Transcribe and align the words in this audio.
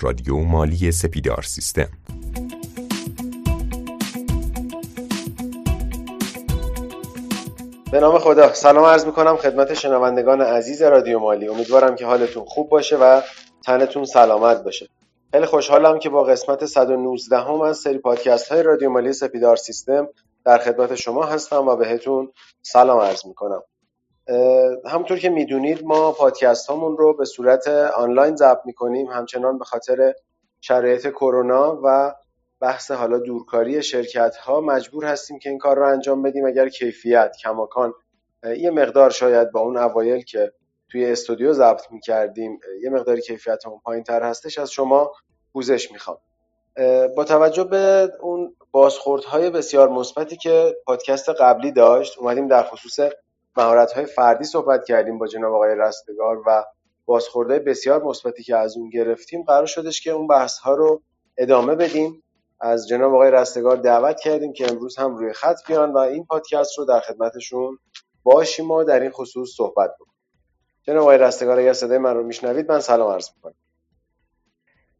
رادیو 0.00 0.36
مالی 0.36 0.92
سپیدار 0.92 1.42
سیستم. 1.42 1.88
به 7.92 8.00
نام 8.00 8.18
خدا. 8.18 8.52
سلام 8.52 8.84
عرض 8.84 9.06
می‌کنم 9.06 9.36
خدمت 9.36 9.74
شنوندگان 9.74 10.40
عزیز 10.40 10.82
رادیو 10.82 11.18
مالی. 11.18 11.48
امیدوارم 11.48 11.96
که 11.96 12.06
حالتون 12.06 12.44
خوب 12.44 12.68
باشه 12.68 12.96
و 12.96 13.20
تنتون 13.64 14.04
سلامت 14.04 14.64
باشه. 14.64 14.88
خیلی 15.32 15.46
خوشحالم 15.46 15.98
که 15.98 16.08
با 16.08 16.24
قسمت 16.24 16.64
119 16.64 17.36
هم 17.36 17.60
از 17.60 17.78
سری 17.78 17.98
پادکست 17.98 18.52
های 18.52 18.62
رادیو 18.62 18.90
مالی 18.90 19.12
سپیدار 19.12 19.56
سیستم 19.56 20.08
در 20.44 20.58
خدمت 20.58 20.94
شما 20.94 21.24
هستم 21.24 21.68
و 21.68 21.76
بهتون 21.76 22.32
سلام 22.62 23.00
عرض 23.00 23.26
می‌کنم. 23.26 23.62
همونطور 24.86 25.18
که 25.18 25.30
می‌دونید 25.30 25.84
ما 25.84 26.12
پادکست 26.12 26.66
هامون 26.66 26.96
رو 26.96 27.16
به 27.16 27.24
صورت 27.24 27.68
آنلاین 27.68 28.36
ضبط 28.36 28.60
می‌کنیم 28.64 29.06
همچنان 29.06 29.58
به 29.58 29.64
خاطر 29.64 30.14
شرایط 30.60 31.08
کرونا 31.08 31.80
و 31.84 32.14
بحث 32.60 32.90
حالا 32.90 33.18
دورکاری 33.18 33.82
شرکت 33.82 34.36
ها 34.36 34.60
مجبور 34.60 35.04
هستیم 35.04 35.38
که 35.38 35.50
این 35.50 35.58
کار 35.58 35.76
رو 35.76 35.88
انجام 35.88 36.22
بدیم. 36.22 36.46
اگر 36.46 36.68
کیفیت 36.68 37.36
کماکان 37.42 37.94
یه 38.56 38.70
مقدار 38.70 39.10
شاید 39.10 39.50
با 39.50 39.60
اون 39.60 39.76
اوایل 39.76 40.24
که 40.24 40.52
توی 40.88 41.12
استودیو 41.12 41.52
ضبط 41.52 41.82
می‌کردیم 41.90 42.60
یه 42.82 42.90
مقداری 42.90 43.20
کیفیت 43.20 43.66
اون 43.66 43.80
پایین 43.84 44.04
تر 44.04 44.22
هستش 44.22 44.58
از 44.58 44.70
شما 44.70 45.12
پوزش 45.52 45.92
می‌خوام. 45.92 46.18
با 47.16 47.24
توجه 47.24 47.64
به 47.64 48.12
اون 48.20 48.56
بازخوردهای 48.70 49.50
بسیار 49.50 49.88
مثبتی 49.88 50.36
که 50.36 50.76
پادکست 50.86 51.28
قبلی 51.28 51.72
داشت 51.72 52.18
اومدیم 52.18 52.48
در 52.48 52.62
خصوص 52.62 53.00
مهارت 53.56 53.92
های 53.92 54.04
فردی 54.04 54.44
صحبت 54.44 54.84
کردیم 54.84 55.18
با 55.18 55.26
جناب 55.26 55.54
آقای 55.54 55.74
رستگار 55.78 56.42
و 56.46 56.64
بازخورده 57.04 57.58
بسیار 57.58 58.02
مثبتی 58.02 58.42
که 58.42 58.56
از 58.56 58.76
اون 58.76 58.90
گرفتیم 58.90 59.42
قرار 59.42 59.66
شدش 59.66 60.00
که 60.00 60.10
اون 60.10 60.26
بحث 60.26 60.58
ها 60.58 60.74
رو 60.74 61.02
ادامه 61.38 61.74
بدیم. 61.74 62.22
از 62.60 62.88
جناب 62.88 63.14
آقای 63.14 63.30
رستگار 63.30 63.76
دعوت 63.76 64.20
کردیم 64.20 64.52
که 64.52 64.70
امروز 64.70 64.96
هم 64.96 65.16
روی 65.16 65.32
خط 65.32 65.56
بیان 65.68 65.92
و 65.92 65.98
این 65.98 66.24
پادکست 66.24 66.78
رو 66.78 66.84
در 66.84 67.00
خدمتشون 67.00 67.78
باشیم 68.22 68.70
و 68.70 68.84
در 68.84 69.00
این 69.00 69.10
خصوص 69.10 69.48
صحبت 69.56 69.90
بکنیم. 70.00 70.14
جناب 70.82 71.02
آقای 71.02 71.18
رستگار 71.18 71.58
اگر 71.58 71.72
صدای 71.72 71.98
من 71.98 72.14
رو 72.14 72.22
میشنوید 72.22 72.72
من 72.72 72.80
سلام 72.80 73.12
عرض 73.12 73.28
می‌کنم. 73.36 73.54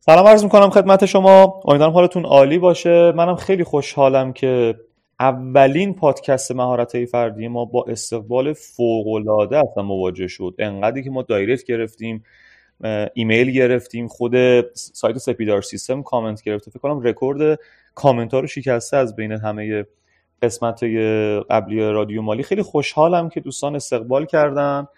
سلام 0.00 0.26
عرض 0.26 0.44
می‌کنم 0.44 0.70
خدمت 0.70 1.06
شما. 1.06 1.60
امیدوارم 1.64 1.92
حالتون 1.92 2.24
عالی 2.24 2.58
باشه. 2.58 3.12
منم 3.12 3.36
خیلی 3.36 3.64
خوشحالم 3.64 4.32
که 4.32 4.74
اولین 5.20 5.95
پادکست 5.95 6.53
مهارت 6.53 7.05
فردی 7.05 7.48
ما 7.48 7.64
با 7.64 7.84
استقبال 7.89 8.53
فوق 8.53 9.09
العاده 9.09 9.59
اصلا 9.59 9.83
مواجه 9.83 10.27
شد. 10.27 10.55
انقدری 10.59 11.03
که 11.03 11.11
ما 11.11 11.22
دایرکت 11.22 11.64
گرفتیم 11.64 12.25
ایمیل 13.14 13.50
گرفتیم 13.50 14.09
خود 14.09 14.33
سایت 14.75 15.19
سپیدار 15.19 15.62
سیستم 15.62 16.03
کامنت 16.03 16.42
گرفته. 16.42 16.70
فکر 16.70 16.81
کنم 16.81 17.00
رکورد 17.00 17.61
کامنت 17.94 18.34
ها 18.34 18.41
رو 18.41 18.47
شکسته 18.47 18.97
از 18.97 19.17
بین 19.17 19.33
همه 19.33 19.87
قسمت 20.42 20.84
قبلی 21.50 21.81
رادیو 21.81 22.22
مالی. 22.22 22.42
خیلی 22.42 22.62
خوشحالم 22.62 23.28
که 23.28 23.41
دوستان 23.41 23.77
استقبال 23.77 24.25
کردن 24.25 24.89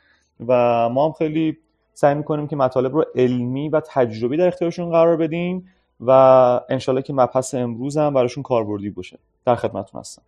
و 0.47 0.53
ما 0.89 1.07
هم 1.07 1.13
خیلی 1.13 1.59
سعی 1.95 2.15
می‌کنیم 2.15 2.47
که 2.47 2.57
مطالب 2.57 2.95
رو 2.95 3.05
علمی 3.15 3.69
و 3.69 3.81
تجربی 3.81 4.37
در 4.37 4.47
اختیارشون 4.47 4.91
قرار 4.91 5.17
بدیم. 5.17 5.69
و 6.01 6.11
انشالله 6.69 7.03
که 7.03 7.13
مبحث 7.13 7.55
امروز 7.55 7.97
هم 7.97 8.15
براشون 8.15 8.43
کاربردی 8.43 8.91
باشه. 8.91 9.19
در 9.47 9.55
خدمتتون 9.55 10.01
هستم. 10.01 10.23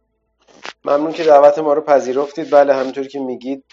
ممنون 0.85 1.13
که 1.13 1.25
دعوت 1.25 1.59
ما 1.59 1.73
رو 1.73 1.81
پذیرفتید. 1.81 2.51
بله 2.51 2.75
همونطوری 2.75 3.09
که 3.09 3.19
میگید 3.19 3.65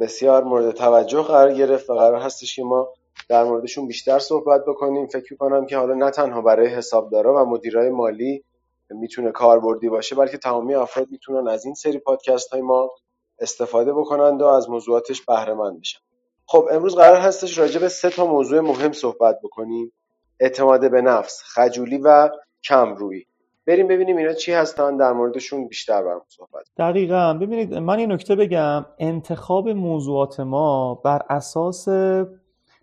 بسیار 0.00 0.44
مورد 0.44 0.70
توجه 0.70 1.22
قرار 1.22 1.54
گرفت 1.54 1.90
و 1.90 1.94
قرار 1.94 2.20
هستش 2.20 2.56
که 2.56 2.62
ما 2.62 2.88
در 3.28 3.44
موردشون 3.44 3.86
بیشتر 3.86 4.18
صحبت 4.18 4.64
بکنیم. 4.64 5.06
فکر 5.06 5.36
کنم 5.36 5.66
که 5.66 5.76
حالا 5.76 5.94
نه 5.94 6.10
تنها 6.10 6.42
برای 6.42 6.66
حسابدارا 6.66 7.44
و 7.44 7.48
مدیرای 7.48 7.90
مالی 7.90 8.44
می‌تونه 8.90 9.32
کاربردی 9.32 9.88
باشه 9.88 10.14
بلکه 10.14 10.38
تمامی 10.38 10.74
افراد 10.74 11.06
می‌تونن 11.10 11.48
از 11.48 11.64
این 11.64 11.74
سری 11.74 11.98
پادکست 11.98 12.52
های 12.52 12.62
ما 12.62 12.90
استفاده 13.40 13.92
بکنند 13.92 14.42
و 14.42 14.46
از 14.46 14.70
موضوعاتش 14.70 15.22
بهره 15.22 15.54
مند 15.54 15.80
بشن. 15.80 15.98
خب 16.46 16.68
امروز 16.70 16.94
قرار 16.94 17.16
هستش 17.16 17.58
راجع 17.58 17.80
به 17.80 17.88
سه 17.88 18.10
تا 18.10 18.26
موضوع 18.26 18.60
مهم 18.60 18.92
صحبت 18.92 19.38
بکنیم. 19.44 19.92
اعتماد 20.40 20.90
به 20.90 21.02
نفس 21.02 21.42
خجولی 21.54 21.98
و 21.98 22.30
کمرویی. 22.64 23.26
بریم 23.66 23.88
ببینیم 23.88 24.16
اینا 24.16 24.32
چی 24.32 24.52
هستن 24.52 24.96
در 24.96 25.12
موردشون 25.12 25.68
بیشتر 25.68 26.02
برام 26.02 26.22
صحبت 26.28 26.64
دقیقا. 26.76 27.34
ببینید 27.34 27.74
من 27.74 27.98
این 27.98 28.12
نکته 28.12 28.36
بگم. 28.36 28.86
انتخاب 28.98 29.68
موضوعات 29.68 30.40
ما 30.40 30.94
بر 30.94 31.22
اساس 31.30 31.88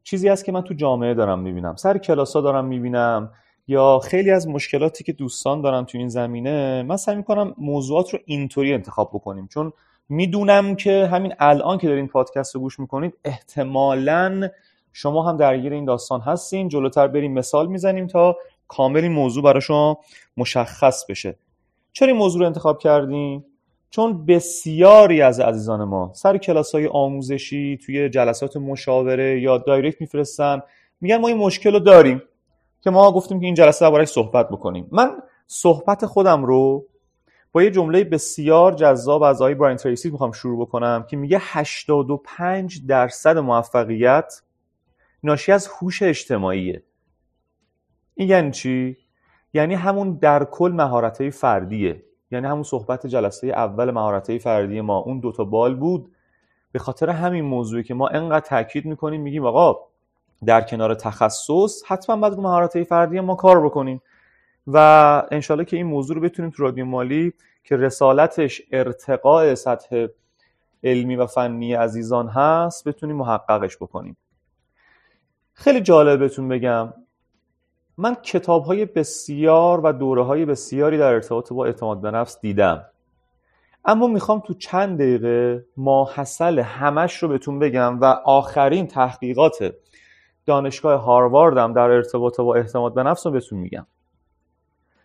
چیزی 0.04 0.30
است 0.30 0.46
که 0.46 0.52
من 0.52 0.62
تو 0.62 0.74
جامعه 0.74 1.14
دارم 1.14 1.40
می‌بینم. 1.40 1.76
سر 1.76 1.98
کلاس 1.98 2.36
ها 2.36 2.42
دارم 2.42 2.66
می‌بینم 2.66 3.32
یا 3.68 4.00
خیلی 4.00 4.32
از 4.32 4.48
مشکلاتی 4.48 5.04
که 5.04 5.14
دوستان 5.14 5.62
دارن 5.62 5.86
تو 5.86 5.98
این 5.98 6.10
زمینه 6.10 6.84
من 6.84 6.98
سعی 6.98 7.16
می‌کنم 7.16 7.54
موضوعات 7.58 8.14
رو 8.14 8.20
اینطوری 8.26 8.74
انتخاب 8.74 9.10
بکنیم. 9.14 9.48
چون 9.48 9.74
می‌دونم 10.10 10.76
که 10.76 11.06
همین 11.06 11.34
الان 11.40 11.78
که 11.78 11.88
دارین 11.88 12.08
پادکست 12.08 12.56
رو 12.56 12.62
گوش 12.62 12.80
می‌کنید 12.80 13.14
احتمالا 13.26 14.50
شما 14.98 15.30
هم 15.30 15.38
درگیر 15.38 15.74
این 15.74 15.86
داستان 15.86 16.22
هستین. 16.22 16.68
جلوتر 16.68 17.08
بریم 17.08 17.34
مثال 17.34 17.68
می‌زنیم 17.68 18.08
تا 18.08 18.38
کامل 18.68 19.00
این 19.00 19.12
موضوع 19.12 19.44
برای 19.44 19.62
شما 19.62 19.98
مشخص 20.38 21.06
بشه. 21.06 21.36
چرا 21.94 22.08
این 22.08 22.18
موضوع 22.18 22.40
رو 22.42 22.46
انتخاب 22.46 22.80
کردیم 22.80 23.46
چون 23.90 24.26
بسیاری 24.26 25.22
از 25.22 25.40
عزیزان 25.40 25.84
ما 25.84 26.12
سر 26.14 26.38
کلاس 26.38 26.76
های 26.76 26.88
آموزشی 26.88 27.78
توی 27.86 28.10
جلسات 28.10 28.58
مشاوره 28.58 29.42
یا 29.42 29.58
دایرکت 29.58 30.02
میفرستن. 30.02 30.62
میگن 31.02 31.18
ما 31.18 31.28
این 31.28 31.38
مشکل 31.38 31.74
رو 31.74 31.80
داریم 31.80 32.22
که 32.82 32.90
ما 32.90 33.12
گفتیم 33.12 33.40
که 33.40 33.46
این 33.46 33.56
جلسه 33.56 33.86
دربارش 33.86 34.08
صحبت 34.08 34.50
بکنیم. 34.50 34.88
من 34.92 35.12
صحبت 35.48 36.06
خودم 36.06 36.46
رو 36.46 36.86
با 37.52 37.64
یه 37.64 37.72
جمله 37.72 38.04
بسیار 38.04 38.74
جذاب 38.74 39.24
از 39.24 39.42
آقای 39.42 39.56
براین 39.56 39.78
تریسی 39.78 40.10
می‌خوام 40.10 40.32
شروع 40.32 40.60
بکنم 40.62 41.06
که 41.10 41.18
میگه 41.18 41.38
85 41.42 42.86
درصد 42.88 43.38
موفقیت 43.38 44.42
ناشی 45.25 45.52
از 45.52 45.68
هوش 45.68 46.02
اجتماعیه. 46.02 46.84
این 48.16 48.30
یعنی 48.30 48.52
چی؟ 48.52 48.97
یعنی 49.53 49.74
همون 49.74 50.13
در 50.13 50.44
کل 50.44 50.72
مهارت 50.72 51.30
فردیه. 51.30 52.03
یعنی 52.31 52.47
همون 52.47 52.63
صحبت 52.63 53.08
جلسه 53.08 53.47
اول 53.47 53.91
مهارت 53.91 54.38
فردی 54.38 54.81
ما. 54.81 54.97
اون 54.97 55.19
دوتا 55.19 55.44
بال 55.44 55.75
بود. 55.75 56.12
به 56.72 56.80
خاطر 56.80 57.09
همین 57.09 57.46
موضوعی 57.46 57.84
که 57.84 57.94
ما 57.94 58.08
انقدر 58.08 58.46
تاکید 58.46 58.85
می‌کنیم 58.85 59.22
میگیم 59.22 59.46
آقا 59.46 59.78
در 60.46 60.62
کنار 60.62 60.94
تخصص 60.94 61.84
حتما 61.88 62.16
باید 62.16 62.34
رو 62.34 62.41
مهارت 62.41 62.84
فردی 62.84 63.19
ما 63.19 63.35
کار 63.35 63.66
بکنیم. 63.66 64.02
و 64.68 64.78
انشالله 65.31 65.66
که 65.66 65.78
این 65.78 65.85
موضوع 65.85 66.16
رو 66.16 66.22
بتونیم 66.22 66.52
تو 66.52 66.64
رادیو 66.64 66.85
مالی 66.85 67.34
که 67.64 67.78
رسالتش 67.78 68.62
ارتقاء 68.72 69.56
سطح 69.56 70.08
علمی 70.84 71.16
و 71.16 71.25
فنی 71.25 71.74
عزیزان 71.74 72.28
هست 72.28 72.88
بتونیم 72.88 73.16
محققش 73.16 73.78
بکنیم. 73.78 74.18
خیلی 75.58 75.82
جالب 75.82 76.20
بهتون 76.20 76.48
بگم. 76.48 76.94
من 77.98 78.16
کتاب 78.16 78.64
های 78.64 78.86
بسیار 78.86 79.80
و 79.80 79.92
دوره 79.92 80.24
های 80.24 80.46
بسیاری 80.46 80.98
در 80.98 81.14
ارتباط 81.14 81.54
با 81.54 81.66
اعتماد 81.66 82.02
به 82.02 82.12
نفس 82.12 82.40
دیدم. 82.42 82.86
اما 83.86 84.08
می‌خوام 84.08 84.40
تو 84.40 84.54
چند 84.54 84.98
دقیقه 84.98 85.66
ماحصل 85.78 86.60
همش 86.60 87.24
رو 87.24 87.30
بهتون 87.30 87.60
بگم 87.60 88.02
و 88.02 88.06
آخرین 88.26 88.88
تحقیقات 88.88 89.74
دانشگاه 90.46 91.02
هارواردم 91.02 91.74
در 91.74 91.82
ارتباط 91.82 92.42
با 92.42 92.56
اعتماد 92.56 92.94
به 92.94 93.04
نفس 93.04 93.26
رو 93.26 93.32
بهتون 93.32 93.60
میگم. 93.60 93.88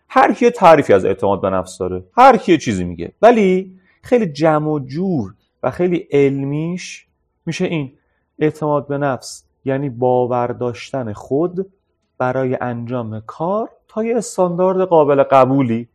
هر 0.09 0.33
کی 0.33 0.49
تعریفی 0.49 0.93
از 0.93 1.05
اعتماد 1.05 1.41
به 1.41 1.49
نفس 1.49 1.77
داره 1.77 2.03
هر 2.17 2.37
کی 2.37 2.57
چیزی 2.57 2.83
میگه. 2.83 3.13
ولی 3.21 3.79
خیلی 4.03 4.25
جمع 4.25 4.67
و 4.67 4.79
جور 4.79 5.35
و 5.63 5.71
خیلی 5.71 6.07
علمیش 6.11 7.07
میشه 7.45 7.65
این 7.65 7.97
اعتماد 8.39 8.87
به 8.87 8.97
نفس. 8.97 9.50
یعنی 9.65 9.89
باور 9.89 10.47
داشتن 10.47 11.13
خود 11.13 11.71
برای 12.17 12.57
انجام 12.61 13.19
کار 13.19 13.69
تا 13.87 14.03
یه 14.03 14.17
استاندارد 14.17 14.81
قابل 14.81 15.23
قبولی. 15.23 15.89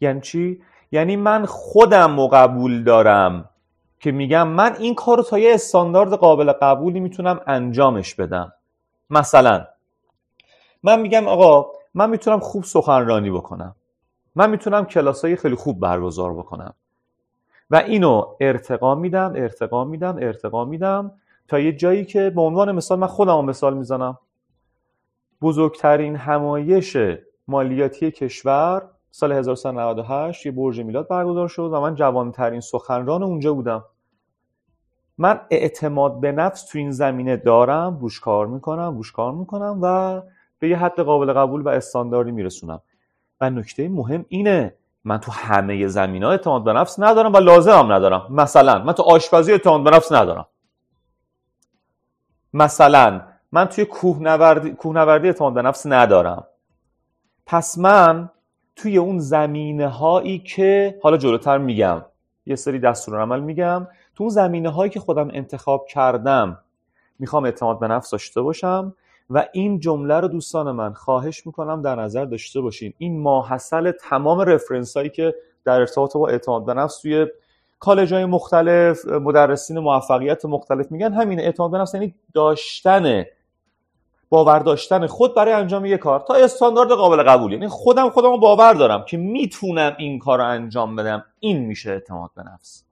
یعنی 0.00 0.20
چی؟ 0.20 0.62
یعنی 0.92 1.16
من 1.16 1.44
خودم 1.44 2.18
و 2.18 2.28
قبول 2.28 2.84
دارم 2.84 3.50
که 4.00 4.12
میگم 4.12 4.48
من 4.48 4.76
این 4.78 4.94
کار 4.94 5.16
رو 5.16 5.22
تا 5.22 5.38
یه 5.38 5.54
استاندارد 5.54 6.12
قابل 6.12 6.52
قبولی 6.52 7.00
می‌تونم 7.00 7.40
انجامش 7.46 8.14
بدم. 8.14 8.52
مثلا 9.10 9.66
من 10.82 11.00
میگم 11.00 11.28
آقا 11.28 11.72
من 11.94 12.10
می‌تونم 12.10 12.38
خوب 12.38 12.64
سخنرانی 12.64 13.30
بکنم. 13.30 13.74
من 14.34 14.50
می‌تونم 14.50 14.84
کلاسای 14.84 15.36
خیلی 15.36 15.54
خوب 15.54 15.80
برگزار 15.80 16.34
بکنم. 16.34 16.74
و 17.70 17.76
اینو 17.76 18.36
ارتقا 18.40 18.94
میدم 18.94 19.32
ارتقا 19.36 19.84
میدم 19.84 20.16
ارتقا 20.16 20.64
میدم 20.64 21.12
تا 21.48 21.58
یه 21.58 21.72
جایی 21.72 22.04
که 22.04 22.30
به 22.30 22.40
عنوان 22.40 22.72
مثال 22.72 22.98
من 22.98 23.06
خودم 23.06 23.44
مثال 23.44 23.76
می‌زنم. 23.76 24.18
بزرگترین 25.42 26.16
همایش 26.16 26.96
مالیاتی 27.48 28.10
کشور 28.10 28.82
سال 29.10 29.32
1398 29.32 30.46
یه 30.46 30.52
برج 30.52 30.80
میلاد 30.80 31.08
برگزار 31.08 31.48
شد 31.48 31.70
و 31.72 31.80
من 31.80 31.94
جوانترین 31.94 32.60
سخنران 32.60 33.22
اونجا 33.22 33.54
بودم. 33.54 33.84
من 35.18 35.40
اعتماد 35.50 36.20
به 36.20 36.32
نفس 36.32 36.64
تو 36.64 36.78
این 36.78 36.90
زمینه 36.90 37.36
دارم 37.36 37.98
روش 38.00 38.20
کار 38.20 38.46
می‌کنم 38.46 38.96
روش 38.96 39.12
کار 39.12 39.32
می‌کنم 39.32 39.78
و 39.82 40.22
به 40.58 40.68
یه 40.68 40.76
حد 40.76 41.00
قابل 41.00 41.32
قبول 41.32 41.60
و 41.60 41.68
استانداردی 41.68 42.30
میرسونم. 42.30 42.80
و 43.40 43.50
نکته 43.50 43.88
مهم 43.88 44.24
اینه 44.28 44.74
من 45.04 45.18
تو 45.18 45.32
همه 45.32 45.86
زمین 45.86 46.22
ها 46.22 46.30
اعتماد 46.30 46.64
به 46.64 46.72
نفس 46.72 46.98
ندارم 46.98 47.32
و 47.32 47.36
لازم 47.36 47.92
ندارم. 47.92 48.26
مثلا 48.30 48.84
من 48.84 48.92
تو 48.92 49.02
آشپزی 49.02 49.52
اعتماد 49.52 49.84
به 49.84 49.90
نفس 49.90 50.12
ندارم. 50.12 50.46
مثلا 52.54 53.20
من 53.52 53.64
توی 53.64 53.84
کوهنوردی 53.84 54.70
کوهنوردی 54.70 55.26
اعتماد 55.26 55.54
به 55.54 55.62
نفس 55.62 55.86
ندارم. 55.86 56.46
پس 57.46 57.78
من 57.78 58.30
توی 58.76 58.98
اون 58.98 59.18
زمینه 59.18 59.88
هایی 59.88 60.38
که 60.38 60.98
حالا 61.02 61.16
جلوتر 61.16 61.58
میگم. 61.58 62.04
یه 62.46 62.56
سری 62.56 62.78
دستورالعمل 62.78 63.40
میگم. 63.40 63.86
تو 64.14 64.24
اون 64.24 64.30
زمینه 64.30 64.68
هایی 64.68 64.90
که 64.90 65.00
خودم 65.00 65.30
انتخاب 65.32 65.86
کردم 65.86 66.58
می‌خوام 67.18 67.44
اعتماد 67.44 67.78
به 67.78 67.88
نفس 67.88 68.10
داشته 68.10 68.42
باشم 68.42 68.94
و 69.30 69.46
این 69.52 69.80
جمله 69.80 70.20
رو 70.20 70.28
دوستان 70.28 70.70
من 70.70 70.92
خواهش 70.92 71.46
می‌کنم 71.46 71.82
در 71.82 71.96
نظر 71.96 72.24
داشته 72.24 72.60
باشین. 72.60 72.94
این 72.98 73.20
ماحصل 73.20 73.90
تمام 73.90 74.40
رفرنس 74.40 74.96
هایی 74.96 75.10
که 75.10 75.34
در 75.64 75.80
ارتباط 75.80 76.16
با 76.16 76.28
اعتماد 76.28 76.64
به 76.64 76.74
نفس 76.74 77.00
توی 77.00 77.26
کالج 77.84 78.14
های 78.14 78.24
مختلف 78.24 79.06
مدرسین 79.06 79.78
موفقیت 79.78 80.44
مختلف 80.44 80.92
میگن. 80.92 81.12
همین 81.12 81.40
اعتماد 81.40 81.70
به 81.70 81.78
نفس 81.78 81.94
یعنی 81.94 82.14
داشتن 82.34 83.24
باور 84.28 84.58
داشتن 84.58 85.06
خود 85.06 85.34
برای 85.34 85.54
انجام 85.54 85.84
یک 85.84 86.00
کار. 86.00 86.20
تا 86.20 86.34
استاندارد 86.34 86.90
قابل 86.90 87.22
قبول. 87.22 87.52
یعنی 87.52 87.68
خودم 87.68 88.10
خودم 88.10 88.40
باور 88.40 88.74
دارم 88.74 89.04
که 89.04 89.16
می‌تونم 89.16 89.94
این 89.98 90.18
کار 90.18 90.38
رو 90.38 90.44
انجام 90.44 90.96
بدم. 90.96 91.24
این 91.40 91.58
میشه 91.58 91.90
اعتماد 91.90 92.30
به 92.36 92.42
نفس. 92.42 92.84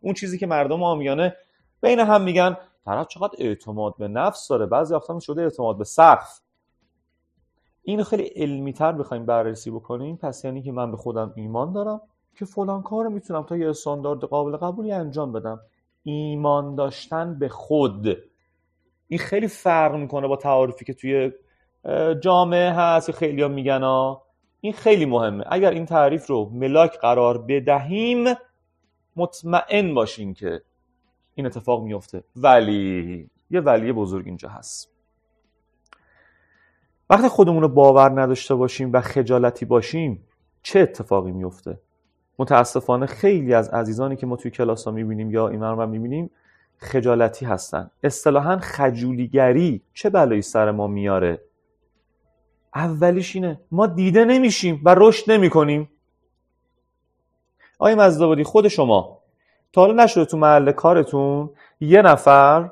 اون 0.00 0.14
چیزی 0.14 0.38
که 0.38 0.46
مردم 0.46 0.82
آمیانه 0.82 1.36
بین 1.80 1.98
هم 1.98 2.22
میگن 2.22 2.56
طرف 2.84 3.06
چقدر 3.08 3.34
اعتماد 3.38 3.94
به 3.98 4.08
نفس 4.08 4.48
داره؟ 4.48 4.66
بعضی 4.66 4.94
وقتا 4.94 5.20
شده 5.20 5.42
اعتماد 5.42 5.78
به 5.78 5.84
سقف. 5.84 6.40
این 7.82 8.04
خیلی 8.04 8.22
علمی 8.22 8.72
تر 8.72 8.92
بخوایم 8.92 9.26
بررسی 9.26 9.70
بکنیم. 9.70 10.16
پس 10.16 10.44
یعنی 10.44 10.62
که 10.62 10.72
من 10.72 10.90
به 10.90 10.96
خودم 10.96 11.32
ایمان 11.36 11.72
دارم. 11.72 12.00
که 12.38 12.44
فلان 12.44 12.82
کار 12.82 13.04
رو 13.04 13.10
می‌تونم 13.10 13.42
تا 13.42 13.56
یه 13.56 13.68
استاندارد 13.68 14.20
قابل 14.20 14.56
قبولی 14.56 14.92
انجام 14.92 15.32
بدم. 15.32 15.60
ایمان 16.02 16.74
داشتن 16.74 17.38
به 17.38 17.48
خود. 17.48 18.16
این 19.08 19.18
خیلی 19.18 19.48
فرق 19.48 19.94
می‌کنه 19.94 20.28
با 20.28 20.36
تعارفی 20.36 20.84
که 20.84 20.94
توی 20.94 21.32
جامعه 22.20 22.70
هست 22.70 23.10
خیلی 23.10 23.42
ها 23.42 23.48
میگن 23.48 23.82
ها 23.82 24.22
این 24.60 24.72
خیلی 24.72 25.06
مهمه. 25.06 25.44
اگر 25.48 25.70
این 25.70 25.86
تعریف 25.86 26.26
رو 26.26 26.50
ملاک 26.52 26.98
قرار 26.98 27.38
بدهیم 27.38 28.24
مطمئن 29.16 29.94
باشین 29.94 30.34
که 30.34 30.62
این 31.34 31.46
اتفاق 31.46 31.82
میفته 31.82 32.24
ولی 32.36 33.30
یه 33.50 33.60
ولی 33.60 33.92
بزرگ 33.92 34.26
اینجا 34.26 34.48
هست. 34.48 34.92
وقتی 37.10 37.28
خودمون 37.28 37.62
رو 37.62 37.68
باور 37.68 38.22
نداشته 38.22 38.54
باشیم 38.54 38.92
و 38.92 39.00
خجالتی 39.00 39.64
باشیم 39.64 40.26
چه 40.62 40.80
اتفاقی 40.80 41.32
میفته 41.32 41.80
متاسفانه 42.38 43.06
خیلی 43.06 43.54
از 43.54 43.68
عزیزانی 43.68 44.16
که 44.16 44.26
ما 44.26 44.36
توی 44.36 44.50
کلاس 44.50 44.84
ها 44.84 44.90
می‌بینیم 44.90 45.30
یا 45.30 45.48
این 45.48 45.62
رو 45.62 45.86
می‌بینیم 45.86 46.30
خجالتی 46.78 47.46
هستن. 47.46 47.90
اصطلاحا 48.02 48.58
خجولیگری 48.58 49.82
چه 49.94 50.10
بلایی 50.10 50.42
سر 50.42 50.70
ما 50.70 50.86
میاره؟ 50.86 51.40
اولیش 52.74 53.36
اینه 53.36 53.60
ما 53.70 53.86
دیده 53.86 54.24
نمیشیم 54.24 54.80
و 54.84 54.94
رشد 54.98 55.30
نمی‌کنیم. 55.30 55.90
آقای 57.78 57.94
مزدابادی 57.94 58.44
خود 58.44 58.68
شما 58.68 59.18
تا 59.72 59.80
حالا 59.80 60.04
نشده 60.04 60.24
تو 60.24 60.36
محل 60.36 60.72
کارتون 60.72 61.50
یه 61.80 62.02
نفر 62.02 62.70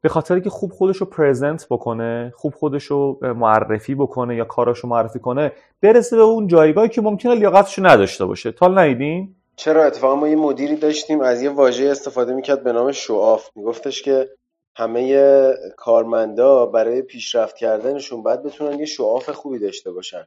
به 0.00 0.08
خاطر 0.08 0.40
که 0.40 0.50
خوب 0.50 0.72
خودش 0.72 0.96
رو 0.96 1.06
پرزنت 1.06 1.66
بکنه 1.70 2.32
خوب 2.36 2.54
خودش 2.54 2.84
رو 2.84 3.18
معرفی 3.22 3.94
بکنه 3.94 4.36
یا 4.36 4.44
کاراش 4.44 4.78
رو 4.78 4.88
معرفی 4.88 5.18
کنه 5.18 5.52
برسه 5.82 6.16
به 6.16 6.22
اون 6.22 6.46
جایگاهی 6.46 6.88
که 6.88 7.00
ممکنه 7.00 7.34
لیاقتش 7.34 7.78
نداشته 7.78 8.24
باشه. 8.24 8.52
تا 8.52 8.68
ندیدین؟ 8.68 9.34
چرا 9.56 9.84
اتفاقا 9.84 10.14
ما 10.14 10.28
یه 10.28 10.36
مدیری 10.36 10.76
داشتیم 10.76 11.20
از 11.20 11.42
یه 11.42 11.50
واژه 11.50 11.88
استفاده 11.88 12.34
می‌کرد 12.34 12.64
به 12.64 12.72
نام 12.72 12.92
شعاف. 12.92 13.50
میگفتش 13.54 14.02
که 14.02 14.28
همه 14.76 15.54
کارمندا 15.76 16.66
برای 16.66 17.02
پیشرفت 17.02 17.56
کردنشون 17.56 18.22
باید 18.22 18.42
بتونن 18.42 18.78
یه 18.78 18.86
شعاف 18.86 19.30
خوبی 19.30 19.58
داشته 19.58 19.92
باشن. 19.92 20.24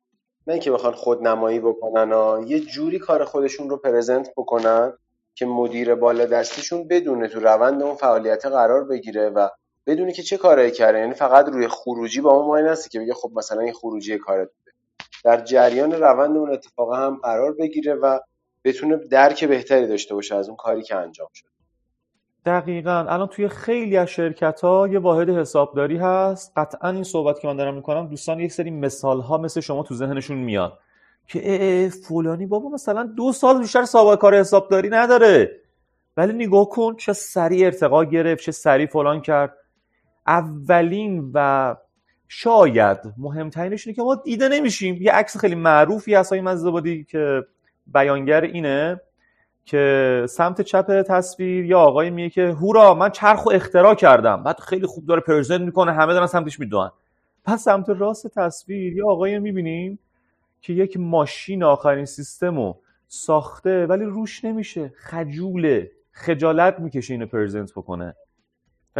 نه 0.47 0.53
اینکه 0.53 0.71
بخوان 0.71 0.93
خود 0.93 1.27
نمایی 1.27 1.59
بکنن 1.59 2.13
و 2.13 2.43
یه 2.47 2.59
جوری 2.59 2.99
کار 2.99 3.25
خودشون 3.25 3.69
رو 3.69 3.77
پرزنت 3.77 4.29
بکنن 4.37 4.93
که 5.35 5.45
مدیر 5.45 5.95
بالا 5.95 6.25
دستشون 6.25 6.87
بدونه 6.87 7.27
تو 7.27 7.39
روند 7.39 7.83
اون 7.83 7.95
فعالیت 7.95 8.45
قرار 8.45 8.83
بگیره 8.83 9.29
و 9.29 9.49
بدونی 9.89 10.13
که 10.13 10.23
چه 10.23 10.37
کارایی 10.37 10.71
کرده. 10.71 10.99
یعنی 10.99 11.13
فقط 11.13 11.47
روی 11.49 11.67
خروجی 11.67 12.21
با 12.21 12.31
اون 12.31 12.47
مایه 12.47 12.65
نستی 12.65 12.89
که 12.89 12.99
بگه 12.99 13.13
خب 13.13 13.31
مثلا 13.35 13.61
این 13.61 13.73
خروجی 13.73 14.17
کارت 14.17 14.49
بوده. 14.57 14.71
در 15.23 15.41
جریان 15.41 15.91
روند 15.91 16.37
اون 16.37 16.53
اتفاقا 16.53 16.95
هم 16.95 17.15
قرار 17.23 17.53
بگیره 17.53 17.93
و 17.93 18.19
بتونه 18.63 18.97
درک 18.97 19.45
بهتری 19.45 19.87
داشته 19.87 20.15
باشه 20.15 20.35
از 20.35 20.47
اون 20.47 20.57
کاری 20.57 20.83
که 20.83 20.95
انجام 20.95 21.27
شد. 21.33 21.45
دقیقا. 22.45 23.05
الان 23.09 23.27
توی 23.27 23.47
خیلی 23.47 23.97
از 23.97 24.07
شرکت 24.07 24.61
ها 24.61 24.87
یه 24.87 24.99
واحد 24.99 25.29
حسابداری 25.29 25.97
هست. 25.97 26.53
قطعا 26.55 26.89
این 26.89 27.03
صحبت 27.03 27.39
که 27.39 27.47
من 27.47 27.55
دارم 27.57 27.75
می‌کنم 27.75 28.07
دوستان 28.07 28.39
یک 28.39 28.51
سری 28.51 28.71
مثال 28.71 29.21
ها 29.21 29.37
مثل 29.37 29.61
شما 29.61 29.83
تو 29.83 29.95
ذهنشون 29.95 30.37
میاد 30.37 30.79
که 31.27 31.91
فلانی 32.07 32.45
بابا 32.45 32.69
مثلا 32.69 33.03
دو 33.03 33.31
سال 33.31 33.59
بیشتر 33.59 33.85
سابقه 33.85 34.15
کار 34.15 34.35
حسابداری 34.35 34.89
نداره. 34.89 35.61
ولی 36.17 36.33
نگاه 36.33 36.69
کن 36.69 36.95
چه 36.95 37.13
سریع 37.13 37.65
ارتقا 37.65 38.03
گرفت 38.05 38.43
چه 38.43 38.51
سریع 38.51 38.87
فلان 38.87 39.21
کرد. 39.21 39.53
اولین 40.29 41.31
و 41.33 41.75
شاید 42.27 42.97
مهمترینش 43.17 43.87
اینه 43.87 43.95
که 43.95 44.01
ما 44.01 44.15
دیده 44.15 44.47
نمیشیم. 44.47 44.97
یه 45.01 45.11
عکس 45.11 45.37
خیلی 45.37 45.55
معروفی 45.55 46.15
هست 46.15 46.31
های 46.33 46.41
مزدبادی 46.41 47.03
که 47.03 47.43
بیانگر 47.87 48.41
اینه 48.41 49.01
که 49.65 50.25
سمت 50.29 50.61
چپ 50.61 51.01
تصویر 51.01 51.65
یا 51.65 51.79
آقای 51.79 52.09
میگه 52.09 52.29
که 52.29 52.47
هورا 52.47 52.93
من 52.93 53.09
چرخ 53.09 53.45
و 53.45 53.49
اختراع 53.49 53.95
کردم. 53.95 54.43
بعد 54.43 54.59
خیلی 54.59 54.85
خوب 54.85 55.05
داره 55.05 55.21
پرزنت 55.21 55.61
می‌کنه 55.61 55.93
همه 55.93 56.13
دارن 56.13 56.27
سمتش 56.27 56.59
می‌دونن 56.59 56.89
پس 57.45 57.63
سمت 57.63 57.89
راست 57.89 58.27
تصویر 58.27 58.97
یا 58.97 59.07
آقای 59.07 59.39
می‌بینیم 59.39 59.99
که 60.61 60.73
یک 60.73 60.97
ماشین 60.97 61.63
آخرین 61.63 62.05
سیستم 62.05 62.55
رو 62.55 62.77
ساخته 63.07 63.85
ولی 63.85 64.03
روش 64.03 64.45
نمیشه. 64.45 64.93
خجوله. 64.97 65.91
خجالت 66.11 66.79
می‌کشه 66.79 67.13
اینو 67.13 67.25
پرزنت 67.25 67.71
بکنه. 67.71 68.15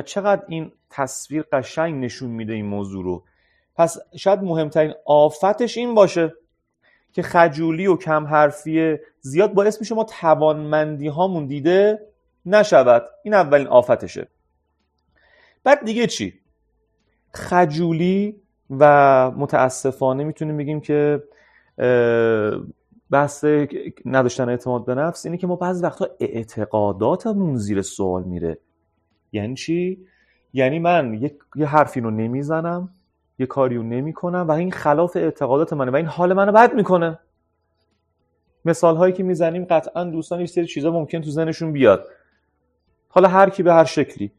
چقدر 0.02 0.44
این 0.48 0.72
تصویر 0.90 1.46
قشنگ 1.52 2.04
نشون 2.04 2.30
میده 2.30 2.54
این 2.54 2.66
موضوع 2.66 3.04
رو. 3.04 3.24
پس 3.76 3.98
شاید 4.16 4.44
مهمترین 4.44 4.94
آفتش 5.06 5.78
این 5.78 5.96
باشه 5.96 6.34
که 7.14 7.22
خجولی 7.22 7.88
و 7.88 7.96
کم 7.96 8.28
حرفی 8.28 8.98
زیاد 9.22 9.54
باعث 9.54 9.80
میشه 9.80 9.96
ما 9.96 10.04
توانمندی 10.04 11.08
هامون 11.08 11.46
دیده 11.46 12.00
نشود. 12.46 13.06
این 13.24 13.34
اولین 13.34 13.68
آفتشه. 13.68 14.28
بعد 15.64 15.86
دیگه 15.86 16.08
چی؟ 16.08 16.34
خجولی 17.34 18.42
و 18.70 19.32
متاسفانه 19.32 20.24
می‌تونیم 20.24 20.58
بگیم 20.58 20.82
که 20.82 21.24
بحث 23.12 23.46
نداشتن 24.06 24.50
اعتماد 24.50 24.86
به 24.86 24.96
نفس 24.96 25.26
اینه 25.26 25.38
که 25.38 25.48
ما 25.48 25.56
بعضی 25.56 25.84
وقتا 25.84 26.08
اعتقاداتمون 26.20 27.56
زیر 27.56 27.82
سوال 27.82 28.24
میره. 28.24 28.58
یعنی 29.32 29.56
چی؟ 29.56 30.06
یعنی 30.54 30.80
من 30.80 31.30
یه 31.56 31.66
حرفی 31.66 32.02
رو 32.02 32.12
نمی‌زنم 32.12 32.90
یه 33.40 33.46
کاری 33.46 33.76
رو 33.76 33.84
نمی‌کنم 33.84 34.46
و 34.48 34.52
این 34.52 34.72
خلاف 34.72 35.16
اعتقادات 35.16 35.74
منه 35.74 35.92
و 35.92 35.96
این 35.96 36.06
حال 36.06 36.34
منو 36.34 36.52
بد 36.52 36.74
می‌کنه. 36.74 37.20
مثال 38.66 38.96
هایی 38.96 39.14
که 39.14 39.24
می‌زنیم 39.24 39.66
قطعا 39.66 40.04
دوستان 40.04 40.40
یه 40.40 40.46
سری 40.46 40.66
چیزا 40.66 40.92
ممکن 40.92 41.22
تو 41.22 41.30
ذهنشون 41.30 41.74
بیاد. 41.74 42.06
حالا 43.10 43.28
هر 43.28 43.50
کی 43.50 43.64
به 43.64 43.74
هر 43.74 43.84
شکلی. 43.84 44.32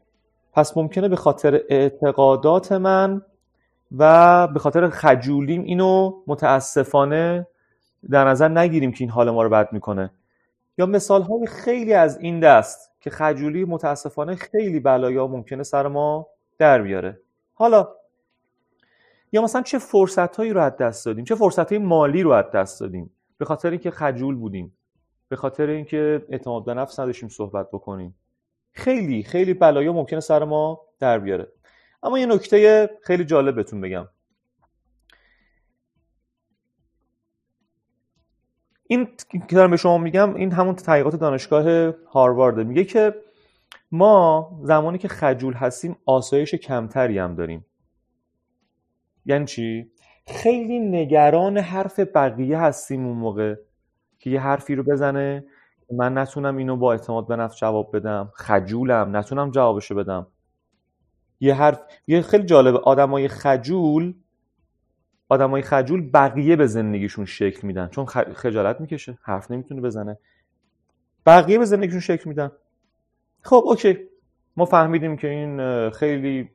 پس 0.53 0.77
ممکنه 0.77 1.07
به 1.07 1.15
خاطر 1.15 1.61
اعتقادات 1.69 2.71
من 2.71 3.21
و 3.97 4.47
به 4.47 4.59
خاطر 4.59 4.89
خجولیم 4.89 5.63
اینو 5.63 6.13
متاسفانه 6.27 7.47
در 8.09 8.25
نظر 8.25 8.47
نگیریم 8.47 8.91
که 8.91 9.03
این 9.03 9.09
حال 9.09 9.29
ما 9.29 9.43
رو 9.43 9.49
بد 9.49 9.73
می‌کنه. 9.73 10.11
یا 10.81 10.87
مثال 10.87 11.21
های 11.21 11.47
خیلی 11.47 11.93
از 11.93 12.17
این 12.17 12.39
دست 12.39 12.91
که 12.99 13.09
خجولی 13.09 13.65
متاسفانه 13.65 14.35
خیلی 14.35 14.79
بلایا 14.79 15.27
ممکنه 15.27 15.63
سر 15.63 15.87
ما 15.87 16.27
در 16.57 16.81
بیاره. 16.81 17.19
حالا 17.53 17.87
یا 19.31 19.41
مثلا 19.41 19.61
چه 19.61 19.79
فرصت 19.79 20.35
هایی 20.35 20.53
رو 20.53 20.61
از 20.61 20.77
دست 20.77 21.05
دادیم؟ 21.05 21.25
چه 21.25 21.35
فرصت 21.35 21.69
های 21.69 21.77
مالی 21.77 22.23
رو 22.23 22.31
از 22.31 22.45
دست 22.53 22.79
دادیم؟ 22.79 23.11
به 23.37 23.45
خاطر 23.45 23.69
اینکه 23.69 23.91
خجول 23.91 24.35
بودیم. 24.35 24.77
به 25.29 25.35
خاطر 25.35 25.67
اینکه 25.67 26.25
اعتماد 26.29 26.65
به 26.65 26.73
نفس 26.73 26.99
نداشتیم 26.99 27.29
صحبت 27.29 27.67
بکنیم. 27.71 28.15
خیلی 28.71 29.23
خیلی 29.23 29.53
بلایا 29.53 29.93
ممکنه 29.93 30.19
سر 30.19 30.43
ما 30.43 30.81
در 30.99 31.19
بیاره. 31.19 31.51
اما 32.03 32.19
یه 32.19 32.25
نکته 32.25 32.89
خیلی 33.03 33.25
جالب 33.25 33.55
بهتون 33.55 33.81
بگم. 33.81 34.07
این 38.91 39.07
که 39.29 39.55
دارم 39.55 39.71
به 39.71 39.77
شما 39.77 39.97
میگم 39.97 40.35
این 40.35 40.51
همون 40.51 40.75
تحقیقات 40.75 41.15
دانشگاه 41.15 41.93
هاروارد. 42.13 42.59
میگه 42.59 42.83
که 42.83 43.15
ما 43.91 44.51
زمانی 44.63 44.97
که 44.97 45.07
خجول 45.07 45.53
هستیم 45.53 45.95
آسایش 46.05 46.55
کمتری 46.55 47.19
هم 47.19 47.35
داریم. 47.35 47.65
یعنی 49.25 49.45
چی؟ 49.45 49.91
خیلی 50.27 50.79
نگران 50.79 51.57
حرف 51.57 51.99
بقیه 51.99 52.57
هستیم 52.57 53.05
اون 53.05 53.17
موقع 53.17 53.55
که 54.19 54.29
یه 54.29 54.39
حرفی 54.39 54.75
رو 54.75 54.83
بزنه 54.83 55.45
من 55.93 56.17
نتونم 56.17 56.57
اینو 56.57 56.77
با 56.77 56.91
اعتماد 56.91 57.27
به 57.27 57.35
نفس 57.35 57.55
جواب 57.55 57.95
بدم. 57.95 58.31
خجولم 58.33 59.17
نتونم 59.17 59.51
جوابشو 59.51 59.95
بدم. 59.95 60.27
یه 61.39 61.53
حرف 61.53 61.81
یه 62.07 62.21
خیلی 62.21 62.43
جالبه. 62.43 62.77
آدمای 62.77 63.27
خجول 63.27 64.13
آدمای 65.31 65.61
خجول 65.61 66.09
بقیه 66.13 66.55
به 66.55 66.67
زندگیشون 66.67 67.25
شکل 67.25 67.67
میدن. 67.67 67.87
چون 67.87 68.05
خجالت 68.35 68.81
می‌کشه 68.81 69.17
حرف 69.21 69.51
نمی‌تونه 69.51 69.81
بزنه. 69.81 70.17
بقیه 71.25 71.57
به 71.57 71.65
زندگیشون 71.65 71.99
شکل 71.99 72.29
میدن. 72.29 72.51
خب 73.41 73.63
اوکی. 73.65 73.97
ما 74.57 74.65
فهمیدیم 74.65 75.17
که 75.17 75.27
این 75.29 75.89
خیلی 75.89 76.49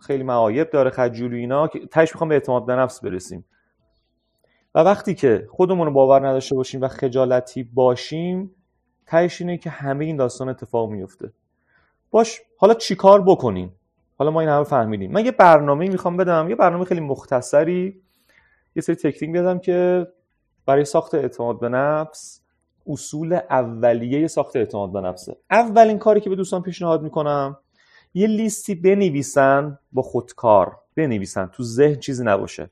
خیلی 0.00 0.22
معایب 0.22 0.70
داره 0.70 0.90
خجولی 0.90 1.36
اینا 1.36 1.68
که 1.68 1.86
تهش 1.86 2.12
می‌خوام 2.12 2.28
به 2.28 2.34
اعتماد 2.34 2.66
به 2.66 2.76
نفس 2.76 3.00
برسیم. 3.00 3.44
و 4.74 4.78
وقتی 4.78 5.14
که 5.14 5.48
خودمون 5.50 5.86
رو 5.86 5.92
باور 5.92 6.28
نداشته 6.28 6.56
باشیم 6.56 6.80
و 6.80 6.88
خجالتی 6.88 7.62
باشیم 7.62 8.50
تهش 9.06 9.40
اینه 9.40 9.58
که 9.58 9.70
همه 9.70 10.04
این 10.04 10.16
داستان 10.16 10.48
اتفاق 10.48 10.90
میفته 10.90 11.32
باش 12.10 12.40
حالا 12.56 12.74
چیکار 12.74 13.22
بکنیم؟ 13.22 13.74
حالا 14.18 14.30
ما 14.30 14.40
این 14.40 14.48
همه 14.48 14.64
فهمیدیم. 14.64 15.12
من 15.12 15.24
یه 15.24 15.30
برنامه 15.30 15.88
می‌خوام 15.88 16.16
بدم. 16.16 16.46
یه 16.48 16.56
برنامه 16.56 16.84
خیلی 16.84 17.00
مختصری. 17.00 18.02
یه 18.78 18.82
سری 18.82 18.96
تکنیک 18.96 19.32
بدم 19.32 19.58
که 19.58 20.06
برای 20.66 20.84
ساخت 20.84 21.14
اعتماد 21.14 21.60
به 21.60 21.68
نفس 21.68 22.40
اصول 22.86 23.32
اولیه 23.50 24.26
ساخت 24.26 24.56
اعتماد 24.56 24.92
به 24.92 25.00
نفسه. 25.00 25.36
اولین 25.50 25.98
کاری 25.98 26.20
که 26.20 26.30
به 26.30 26.36
دوستان 26.36 26.62
پیشنهاد 26.62 27.02
می‌کنم 27.02 27.56
یه 28.14 28.26
لیستی 28.26 28.74
بنویسن 28.74 29.78
با 29.92 30.02
خودکار. 30.02 30.76
بنویسن 30.96 31.46
تو 31.46 31.62
ذهن 31.62 32.00
چیزی 32.00 32.24
نباشه. 32.24 32.70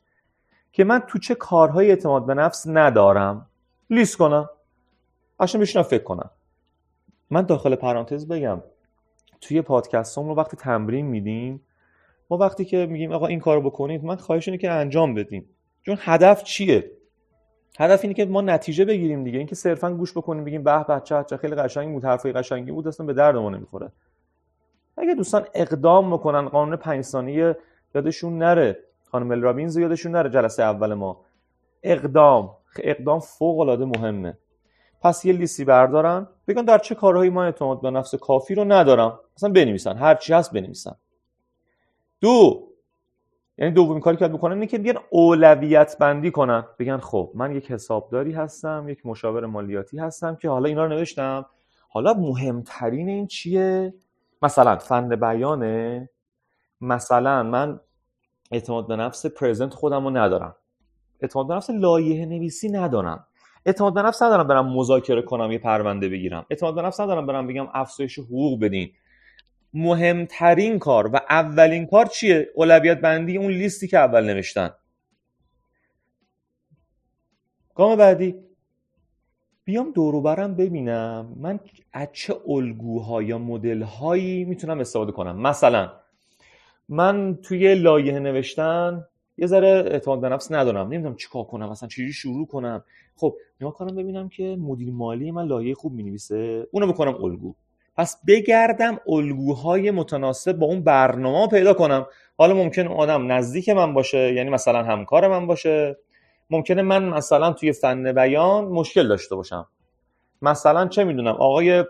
که 0.73 0.85
من 0.85 1.03
تو 1.09 1.19
چه 1.19 1.35
کارهای 1.35 1.91
اعتماد 1.91 2.27
به 2.27 2.35
نفس 2.35 2.65
ندارم. 2.67 3.47
لیست 3.91 4.17
کنم. 4.17 4.49
قشنگ 5.41 5.63
بشینم 5.63 5.83
فکر 5.83 6.03
کنم. 6.03 6.31
من 7.31 7.43
داخل 7.43 7.75
پرانتز 7.75 8.29
بگم 8.29 8.63
توی 9.41 9.63
پادکست 9.63 10.19
رو 10.19 10.35
وقتی 10.35 10.57
تمرین 10.57 11.07
میدیم 11.07 11.61
ما 12.31 12.37
وقتی 12.37 12.65
که 12.65 12.87
میگیم 12.87 13.13
آقا 13.13 13.27
این 13.27 13.41
کارو 13.41 13.63
بکنید 13.63 14.05
من 14.05 14.17
خواهش 14.17 14.49
اینه 14.49 14.59
که 14.59 14.71
انجام 14.71 15.15
بدیم. 15.15 15.49
چون 15.87 15.99
هدف 16.01 16.43
چیه؟ 16.43 16.91
هدف 17.79 18.01
اینه 18.03 18.15
که 18.15 18.25
ما 18.25 18.41
نتیجه 18.41 18.85
بگیریم 18.85 19.25
دیگه. 19.25 19.39
اینکه 19.39 19.55
صرفا 19.55 19.91
گوش 19.91 20.13
بکنیم 20.13 20.45
بگیم 20.45 20.63
به 20.63 20.85
بچه 20.85 21.25
چه 21.31 21.37
خیلی 21.37 21.55
قشنگ 21.55 21.93
بود 21.93 22.05
حرفای 22.05 22.33
قشنگی 22.33 22.73
بود 22.73 22.89
اصلا 22.89 23.07
به 23.07 23.13
درد 23.13 23.37
ما 23.37 23.51
نمی‌خوره. 23.51 23.93
اگه 24.97 25.15
دوستان 25.15 25.47
اقدام 25.55 26.13
بکنن 26.13 26.49
قانون 26.49 26.77
پنج 26.77 27.05
ثانیه 27.05 27.57
یادشون 27.95 28.39
نره. 28.39 28.79
خانم 29.11 29.43
رابینز 29.43 29.77
یادشون 29.77 30.13
نره 30.13 30.31
جلسه 30.31 30.63
اول 30.63 30.95
ما. 30.95 31.21
اقدام. 31.83 32.57
اقدام 32.79 33.21
فوق 33.21 33.59
العاده 33.59 33.85
مهمه. 33.85 34.39
پس 35.03 35.25
یه 35.25 35.33
لیستی 35.33 35.65
بردارن. 35.65 36.29
بگن 36.49 36.65
در 36.65 36.79
چه 36.79 36.95
کارهایی 36.95 37.31
ما 37.31 37.45
اعتماد 37.45 37.81
به 37.81 37.91
نفس 37.91 38.15
کافی 38.15 38.55
رو 38.55 38.65
ندارم. 38.65 39.21
اصلا 39.37 39.51
بنویسن. 39.51 39.97
هر 39.97 40.15
چی 40.15 40.33
هست 40.33 40.53
بنویسن. 40.53 40.97
دو 42.21 42.69
یعنی 43.59 43.73
دومین 43.73 44.01
کاری 44.01 44.17
که 44.17 44.29
بکنن 44.29 44.53
اینه 44.53 44.67
که 44.67 44.79
بیان 44.79 44.99
اولویت 45.11 45.97
بندی 45.99 46.31
کنن. 46.31 46.65
بگن 46.79 46.99
خب 46.99 47.33
من 47.35 47.57
یک 47.57 47.71
حسابداری 47.71 48.33
هستم 48.33 48.87
یک 48.89 49.07
مشاور 49.07 49.47
مالیاتی 49.47 49.99
هستم 49.99 50.37
که 50.37 50.49
حالا 50.49 50.69
اینا 50.69 50.85
رو 50.85 50.91
نوشتم. 50.91 51.47
حالا 51.89 52.15
مهمترین 52.15 53.09
این 53.09 53.27
چیه؟ 53.27 53.95
مثلا 54.43 54.77
فن 54.77 55.17
بیانه. 55.17 56.09
مثلا 56.81 57.43
من 57.43 57.81
اعتماد 58.53 58.87
به 58.87 58.97
نفس 58.97 59.27
پرزنت 59.27 59.75
خودم 59.75 60.05
رو 60.05 60.11
ندارم. 60.11 60.57
اعتماد 61.21 61.49
به 61.49 61.55
نفس 61.55 61.71
لایه 61.71 62.27
نویسی 62.27 62.69
ندارم. 62.69 63.27
اعتماد 63.67 63.95
به 63.95 64.03
نفس 64.03 64.23
ندارم 64.23 64.47
برم 64.47 64.73
مذاکره 64.73 65.23
کنم 65.23 65.53
یه 65.53 65.59
پرونده 65.59 66.09
بگیرم. 66.09 66.47
اعتماد 66.51 66.75
به 66.75 66.83
نفس 66.83 67.01
ندارم 67.01 67.27
برم 67.27 67.47
بگم 67.47 67.67
افزایش 67.75 68.19
حقوق 68.19 68.61
بدین. 68.61 68.93
مهمترین 69.77 70.79
کار 70.79 71.07
و 71.07 71.17
اولین 71.17 71.87
کار 71.87 72.07
چیه؟ 72.07 72.49
اولویت 72.55 73.01
بندی 73.01 73.37
اون 73.37 73.51
لیستی 73.51 73.89
که 73.89 73.99
اول 73.99 74.25
نوشتن. 74.25 74.71
گام 77.75 77.97
بعدی. 77.97 78.35
بیام 79.65 79.93
دوروبرم 79.93 80.55
ببینم. 80.55 81.37
من 81.37 81.61
از 81.93 82.09
چه 82.13 82.35
الگوها 82.49 83.23
یا 83.23 83.39
مدل 83.39 83.83
هایی 83.83 84.45
می‌تونم 84.45 84.81
استفاده 84.81 85.13
کنم؟ 85.13 85.41
مثلا 85.41 85.93
من 86.89 87.39
توی 87.43 87.75
لایه 87.75 88.19
نوشتن 88.19 89.05
یه 89.39 89.47
ذره 89.47 89.69
اعتماد 89.69 90.21
به 90.21 90.29
نفس 90.29 90.53
ندارم. 90.53 90.87
نمی‌دونم 90.87 91.17
چیکار 91.17 91.45
کنم 91.45 91.69
مثلا 91.69 91.89
چجوری 91.89 92.13
شروع 92.13 92.47
کنم. 92.47 92.85
خب 93.17 93.37
نگاه 93.61 93.75
کنم 93.75 93.97
ببینم 93.97 94.29
که 94.29 94.57
مدیر 94.61 94.91
مالی 94.93 95.31
من 95.31 95.47
لایه 95.47 95.75
خوب 95.75 95.93
می‌نویسه. 95.93 96.67
اونو 96.71 96.93
بکنم 96.93 97.25
الگو. 97.25 97.55
پس 97.97 98.17
بگردم 98.27 98.99
الگوهای 99.09 99.91
متناسب 99.91 100.53
با 100.53 100.67
اون 100.67 100.83
برنامه 100.85 101.49
پیدا 101.49 101.75
کنم. 101.75 102.07
حالا 102.39 102.55
ممکن 102.55 102.87
آدم 102.87 103.33
نزدیک 103.33 103.69
من 103.69 103.95
باشه 103.95 104.33
یعنی 104.33 104.51
مثلا 104.51 104.83
همکار 104.83 105.29
من 105.29 105.47
باشه. 105.47 105.97
ممکنه 106.51 106.83
من 106.83 107.05
مثلا 107.05 107.53
توی 107.53 107.73
فن 107.73 108.13
بیان 108.13 108.65
مشکل 108.65 109.09
داشته 109.09 109.37
باشم. 109.37 109.69
مثلا 110.43 110.89
چه 110.89 111.05
می‌دونم 111.05 111.35
آقای 111.35 111.85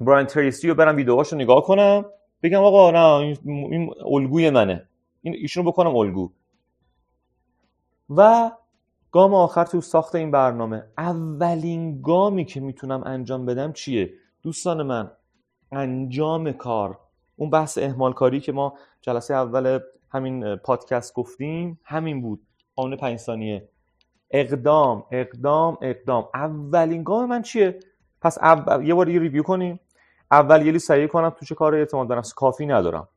براین 0.00 0.26
تریسی 0.26 0.68
رو 0.68 0.74
برم 0.74 0.96
ویدیوهاشو 0.96 1.36
نگاه 1.36 1.62
کنم 1.62 2.04
بگم 2.42 2.64
آقا 2.64 2.90
نه 2.90 3.36
این 3.44 3.90
الگوی 4.06 4.50
منه. 4.50 4.88
این 5.22 5.34
ایشونو 5.34 5.70
بکنم 5.70 5.96
الگو. 5.96 6.32
و 8.16 8.50
گام 9.10 9.34
آخر 9.34 9.64
تو 9.64 9.80
ساخت 9.80 10.14
این 10.14 10.30
برنامه 10.30 10.84
اولین 10.98 12.02
گامی 12.02 12.44
که 12.44 12.60
می‌تونم 12.60 13.02
انجام 13.06 13.46
بدم 13.46 13.72
چیه؟ 13.72 14.10
دوستان 14.42 14.82
من 14.82 15.10
انجام 15.76 16.52
کار. 16.52 16.98
اون 17.36 17.50
بحث 17.50 17.78
اهمال 17.78 18.12
کاری 18.12 18.40
که 18.40 18.52
ما 18.52 18.74
جلسه 19.00 19.34
اول 19.34 19.78
همین 20.10 20.56
پادکست 20.56 21.14
گفتیم 21.14 21.80
همین 21.84 22.22
بود. 22.22 22.40
قانون 22.76 22.96
پنج 22.96 23.18
ثانیه. 23.18 23.68
اقدام 24.30 25.04
اقدام 25.10 25.78
اقدام. 25.82 26.28
اولین 26.34 27.02
گام 27.02 27.28
من 27.28 27.42
چیه؟ 27.42 27.80
پس 28.20 28.38
یه 28.82 28.94
بار 28.94 29.06
دیگه 29.06 29.20
ریویو 29.20 29.42
کنیم. 29.42 29.80
اول 30.30 30.66
یه 30.66 30.72
لیست 30.72 30.88
سعی 30.88 31.08
کنم 31.08 31.30
تو 31.30 31.46
چه 31.46 31.54
کار 31.54 31.74
اعتماد 31.74 32.08
به 32.08 32.22
کافی 32.36 32.66
ندارم. 32.66 33.08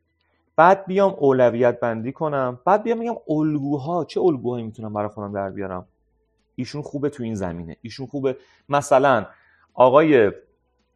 بعد 0.55 0.85
بیام 0.85 1.15
اولویت 1.17 1.79
بندی 1.79 2.11
کنم. 2.11 2.59
بعد 2.65 2.83
بیام 2.83 2.97
میگم 2.97 3.15
الگوها 3.29 4.05
چه 4.05 4.21
الگوهایی 4.21 4.65
می‌تونم 4.65 4.93
برای 4.93 5.07
خودم 5.07 5.33
در 5.33 5.49
بیارم؟ 5.49 5.85
ایشون 6.55 6.81
خوبه 6.81 7.09
تو 7.09 7.23
این 7.23 7.35
زمینه. 7.35 7.77
ایشون 7.81 8.07
خوبه. 8.07 8.37
مثلا 8.69 9.25
آقای 9.73 10.31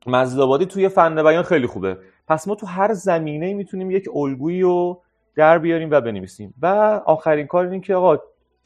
مزدابادی 0.08 0.66
توی 0.66 0.90
فن 0.90 1.24
بیان 1.24 1.44
خیلی 1.44 1.68
خوبه. 1.68 1.98
پس 2.28 2.48
ما 2.48 2.56
تو 2.56 2.66
هر 2.66 2.94
زمینه 2.94 3.54
می‌تونیم 3.54 3.92
یک 3.92 4.10
الگویی 4.16 4.62
رو 4.62 5.02
در 5.36 5.60
بیاریم 5.60 5.92
و 5.92 6.02
بنویسیم. 6.02 6.54
و 6.62 6.66
آخرین 7.06 7.48
کار 7.48 7.68
این 7.68 7.82
که 7.82 7.96
آقا 7.96 8.18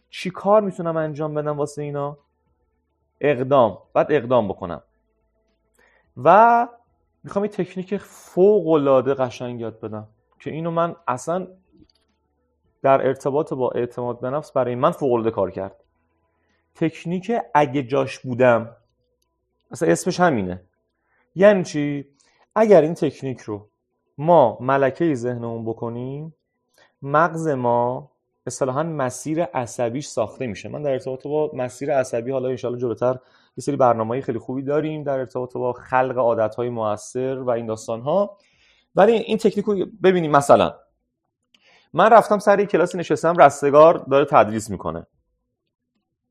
چی 0.10 0.30
کار 0.30 0.62
می‌تونم 0.62 0.98
انجام 0.98 1.34
بدم 1.34 1.58
واسه 1.58 1.82
اینا؟ 1.82 2.18
اقدام. 3.22 3.77
بعد 3.94 4.08
اقدام 4.12 4.48
بکنم. 4.48 4.82
و 6.24 6.68
می‌خوام 7.24 7.46
یه 7.46 7.51
تکنیک 7.51 7.98
فوق 7.98 8.68
العاده 8.68 9.13
قشنگ 9.13 9.62
یاد 9.62 9.80
بدم 9.80 10.08
که 10.39 10.51
اینو 10.51 10.72
من 10.72 10.96
اصلا 11.08 11.48
در 12.82 13.08
ارتباط 13.08 13.54
با 13.54 13.72
اعتماد 13.72 14.20
به 14.20 14.30
نفس 14.30 14.51
برای 14.51 14.75
من 14.75 14.92
فوق 14.92 15.12
العاده 15.12 15.32
کار 15.32 15.51
کرد. 15.51 15.75
تکنیک 16.75 17.32
اگه 17.54 17.84
جاش 17.84 18.20
بودم 18.20 18.75
اصلا 19.72 19.92
اسمش 19.92 20.20
همینه. 20.20 20.62
یعنی 21.36 21.63
چی؟ 21.63 22.06
اگر 22.56 22.82
این 22.82 22.94
تکنیک 22.94 23.39
رو 23.39 23.70
ما 24.18 24.58
ملکه 24.62 25.15
ذهنمون 25.15 25.65
بکنیم 25.65 26.36
مغز 27.01 27.48
ما 27.48 28.12
اصطلاحا 28.48 28.84
مسیر 28.84 29.44
عصبیش 29.44 30.08
ساخته 30.08 30.48
میشه. 30.48 30.70
من 30.70 30.84
در 30.84 30.92
ارتباط 30.92 31.24
با 31.27 31.51
مسیر 31.54 31.94
عصبی 31.94 32.32
حالا 32.32 32.50
ان 32.50 32.56
جلوتر 32.56 33.20
یه 33.58 33.62
سری 33.62 33.75
برنامه‌ای 33.75 34.22
خیلی 34.22 34.39
خوبی 34.39 34.63
داریم 34.63 35.04
در 35.04 35.20
ارتباط 35.20 35.54
با 35.54 35.74
خلق 35.74 36.18
عادت‌های 36.18 36.70
موثر 36.70 37.39
و 37.39 37.50
این 37.50 37.65
داستان‌ها. 37.65 38.38
ولی 38.96 39.12
این 39.12 39.38
تکنیک 39.38 39.65
رو 39.65 39.86
ببینیم 40.04 40.32
مثلا 40.32 40.75
من 41.94 42.10
رفتم 42.10 42.39
سر 42.39 42.60
یک 42.60 42.70
کلاس 42.70 42.96
نشستم 42.96 43.38
رستگار 43.38 43.98
داره 43.98 44.25
تدریس 44.25 44.70
می‌کنه. 44.70 45.08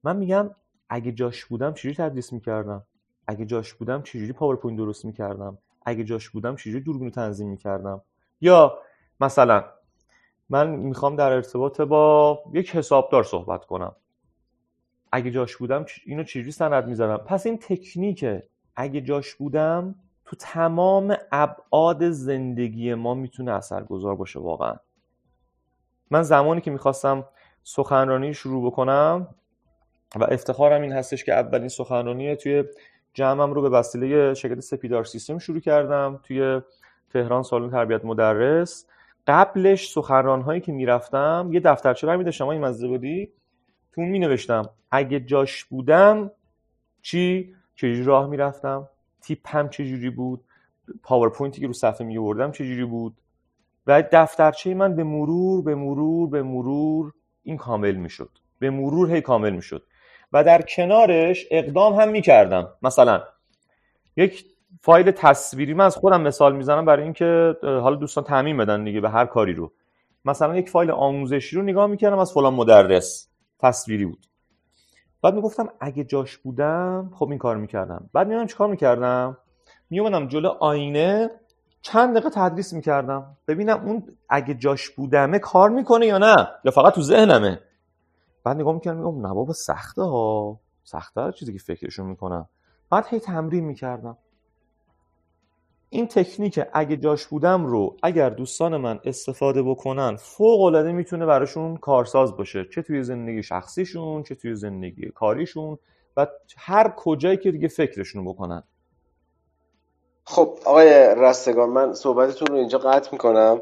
من 0.05 0.17
میگم 0.17 0.51
اگه 0.89 1.13
جاش 1.13 1.45
بودم 1.45 1.75
چجوری 1.75 1.95
تدریس 1.95 2.33
می‌کردم؟ 2.33 2.83
اگه 3.27 3.45
جاش 3.45 3.75
بودم 3.75 4.03
چجوری 4.03 4.33
پاورپوینت 4.33 4.79
درست 4.79 5.05
می‌کردم؟ 5.05 5.59
اگه 5.87 6.05
جاش 6.05 6.31
بودم 6.31 6.57
چجوری 6.57 6.81
دوربین 6.81 7.11
تنظیم 7.11 7.49
می‌کردم؟ 7.49 8.03
یا 8.41 8.79
مثلا 9.21 9.65
من 10.49 10.71
می‌خوام 10.71 11.17
در 11.17 11.33
ارتباط 11.33 11.81
با 11.81 12.39
یک 12.53 12.77
حسابدار 12.77 13.25
صحبت 13.25 13.65
کنم. 13.65 13.97
اگه 15.13 15.31
جاش 15.31 15.57
بودم 15.57 15.87
اینو 16.07 16.25
چجوری 16.25 16.51
سند 16.51 16.87
می‌زدم؟ 16.87 17.17
پس 17.17 17.47
این 17.47 17.59
تکنیکه 17.59 18.49
اگه 18.77 19.01
جاش 19.01 19.35
بودم 19.35 19.95
تو 20.25 20.37
تمام 20.37 21.17
ابعاد 21.33 22.11
زندگی 22.11 22.95
ما 22.95 23.15
می‌تونه 23.15 23.53
اثرگذار 23.53 24.17
باشه 24.17 24.41
واقعا. 24.41 24.77
من 26.11 26.23
زمانی 26.23 26.61
که 26.61 26.71
می‌خواستم 26.71 27.25
سخنرانی 27.63 28.35
شروع 28.35 28.67
بکنم 28.67 29.35
و 30.17 30.25
افتخارم 30.25 30.83
این 30.83 30.93
هستش 30.93 31.25
که 31.25 31.33
اولین 31.33 31.69
سخنرانی 31.69 32.37
توی 32.37 32.65
جمعم 33.15 33.53
رو 33.53 33.63
به 33.63 33.69
وسیله 33.69 34.35
شرکت 34.35 34.61
سپیدار 34.61 35.05
سیستم 35.05 35.39
شروع 35.39 35.61
کردم 35.61 36.21
توی 36.23 36.61
تهران 37.11 37.43
سالن 37.43 37.71
تربیت 37.71 38.05
مدرس. 38.05 38.87
قبلش 39.27 39.93
سخنران 39.93 40.43
هایی 40.43 40.61
که 40.61 40.73
می‌رفتم 40.73 41.51
یه 41.53 41.61
دفترچه 41.61 42.07
برمی 42.07 42.25
داشتم 42.25 42.49
این 42.49 42.65
مزده 42.65 42.89
بودی 42.89 43.33
تو 43.93 44.01
می 44.01 44.19
نوشتم 44.19 44.71
اگه 44.91 45.21
جاش 45.21 45.65
بودم 45.65 46.31
چی؟ 47.03 47.55
چجوری 47.75 48.05
راه 48.05 48.27
می‌رفتم؟ 48.27 48.89
تیپ 49.21 49.57
هم 49.57 49.69
چجوری 49.69 50.11
بود؟ 50.11 50.45
پاورپوینتی 51.03 51.61
که 51.61 51.67
رو 51.67 51.73
صفحه 51.73 52.07
می 52.07 52.19
آوردم 52.19 52.53
چجوری 52.53 52.85
بود؟ 52.85 53.17
و 53.87 54.05
دفترچه 54.13 54.75
من 54.75 54.97
به 54.97 55.05
مرور 55.05 55.63
به 55.63 55.75
مرور 55.75 56.29
به 56.29 56.43
مرور 56.43 57.13
این 57.43 57.57
کامل 57.57 57.95
می‌شد. 57.95 58.31
به 58.59 58.71
مرور 58.71 59.11
هی 59.15 59.21
کامل 59.21 59.51
می‌شد. 59.51 59.83
و 60.35 60.45
در 60.45 60.63
کنارش 60.63 61.47
اقدام 61.51 61.95
هم 61.95 62.09
می‌کردم. 62.09 62.69
مثلا 62.83 63.23
یک 64.17 64.45
فایل 64.83 65.11
تصویری 65.11 65.75
من 65.75 65.85
از 65.85 65.97
خودم 65.97 66.21
مثال 66.21 66.57
می‌زنم 66.57 66.85
برای 66.85 67.03
اینکه 67.03 67.57
حالا 67.63 67.97
دوستان 67.97 68.25
تعمین 68.25 68.57
بدن 68.57 68.85
دیگه 68.85 69.01
به 69.01 69.11
هر 69.11 69.27
کاری 69.27 69.53
رو. 69.53 69.73
مثلا 70.25 70.57
یک 70.57 70.71
فایل 70.71 70.91
آموزشی 70.91 71.57
رو 71.57 71.63
نگاه 71.63 71.87
می‌کردم 71.87 72.19
از 72.19 72.33
فلان 72.33 72.55
مدرس. 72.55 73.29
تصویری 73.61 74.05
بود. 74.07 74.27
بعد 75.23 75.35
می‌گفتم 75.35 75.69
اگه 75.81 76.05
جاش 76.05 76.37
بودم 76.37 77.11
خب 77.15 77.29
این 77.29 77.39
کار 77.39 77.57
می‌کردم. 77.57 78.11
بعد 78.13 78.29
میادم 78.29 78.47
چیکار 78.47 78.69
می‌کردم؟ 78.69 79.37
میومدم 79.91 80.29
جلو 80.29 80.49
آینه 80.49 81.31
چند 81.83 82.17
دقیقه 82.17 82.31
تدریس 82.31 82.73
می‌کردم. 82.73 83.37
ببینم 83.49 83.81
اون 83.85 84.03
اگه 84.29 84.55
جاش 84.55 84.89
بودمه 84.89 85.39
کار 85.39 85.71
می‌کنه 85.71 86.07
یا 86.07 86.19
نه؟ 86.19 86.49
یا 86.65 86.71
فقط 86.71 86.95
تو 86.95 87.03
ذهنمه؟ 87.03 87.61
بعد 88.45 88.57
نگاه 88.57 88.75
می‌کردم 88.75 88.99
میگم 88.99 89.27
نه 89.27 89.35
بابا 89.35 89.53
سخته 89.53 90.03
ها. 90.03 90.61
سخته 90.85 91.33
چیزی 91.33 91.53
که 91.53 91.59
فکرشون 91.59 92.07
می‌کنم 92.07 92.49
بعد 92.91 93.07
هی 93.09 93.21
تمرین 93.21 93.65
می‌کردم. 93.65 94.17
این 95.89 96.07
تکنیک 96.07 96.61
اگه 96.73 96.97
جاش 96.97 97.27
بودم 97.27 97.67
رو 97.67 97.97
اگر 98.03 98.31
دوستان 98.31 98.77
من 98.77 99.01
استفاده 99.05 99.63
بکنن 99.63 100.17
فوق 100.17 100.63
العاده 100.63 100.93
می‌تونه 100.93 101.27
براشون 101.27 101.77
کارساز 101.77 102.37
باشه. 102.37 102.65
چه 102.75 102.83
توی 102.83 103.03
زندگی 103.03 103.43
شخصیشون 103.43 104.23
چه 104.23 104.35
توی 104.35 104.55
زندگی 104.55 105.11
کاریشون 105.11 105.79
و 106.17 106.27
هر 106.57 106.95
کجایی 106.97 107.37
که 107.37 107.53
دیگه 107.53 107.69
فکرشون 107.69 108.25
بکنن. 108.25 108.63
خب 110.25 110.59
آقای 110.67 111.15
رستگان 111.17 111.71
من 111.71 111.93
صحبتتون 111.93 112.47
رو 112.47 112.55
اینجا 112.55 112.79
قطع 112.79 113.09
می‌کنم. 113.13 113.61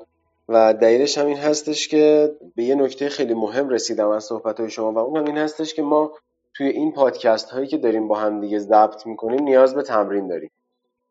و 0.53 0.75
دلیلش 0.75 1.19
هم 1.19 1.27
این 1.27 1.37
هستش 1.37 1.89
که 1.89 2.33
به 2.57 2.65
یه 2.65 2.75
نکته 2.75 3.09
خیلی 3.09 3.35
مهم 3.35 3.69
رسیدم 3.69 4.09
از 4.09 4.25
صحبت 4.25 4.61
های 4.61 4.71
شما 4.71 4.93
و 4.93 4.99
اون 4.99 5.17
هم 5.17 5.25
این 5.25 5.39
هستش 5.39 5.75
که 5.75 5.83
ما 5.83 6.13
توی 6.55 6.69
این 6.69 6.93
پادکست 6.93 7.51
هایی 7.51 7.67
که 7.67 7.77
داریم 7.77 8.09
با 8.09 8.19
هم 8.19 8.41
دیگه 8.41 8.59
ضبط 8.59 9.07
می‌کنیم 9.07 9.43
نیاز 9.43 9.75
به 9.75 9.83
تمرین 9.83 10.29
داریم. 10.29 10.51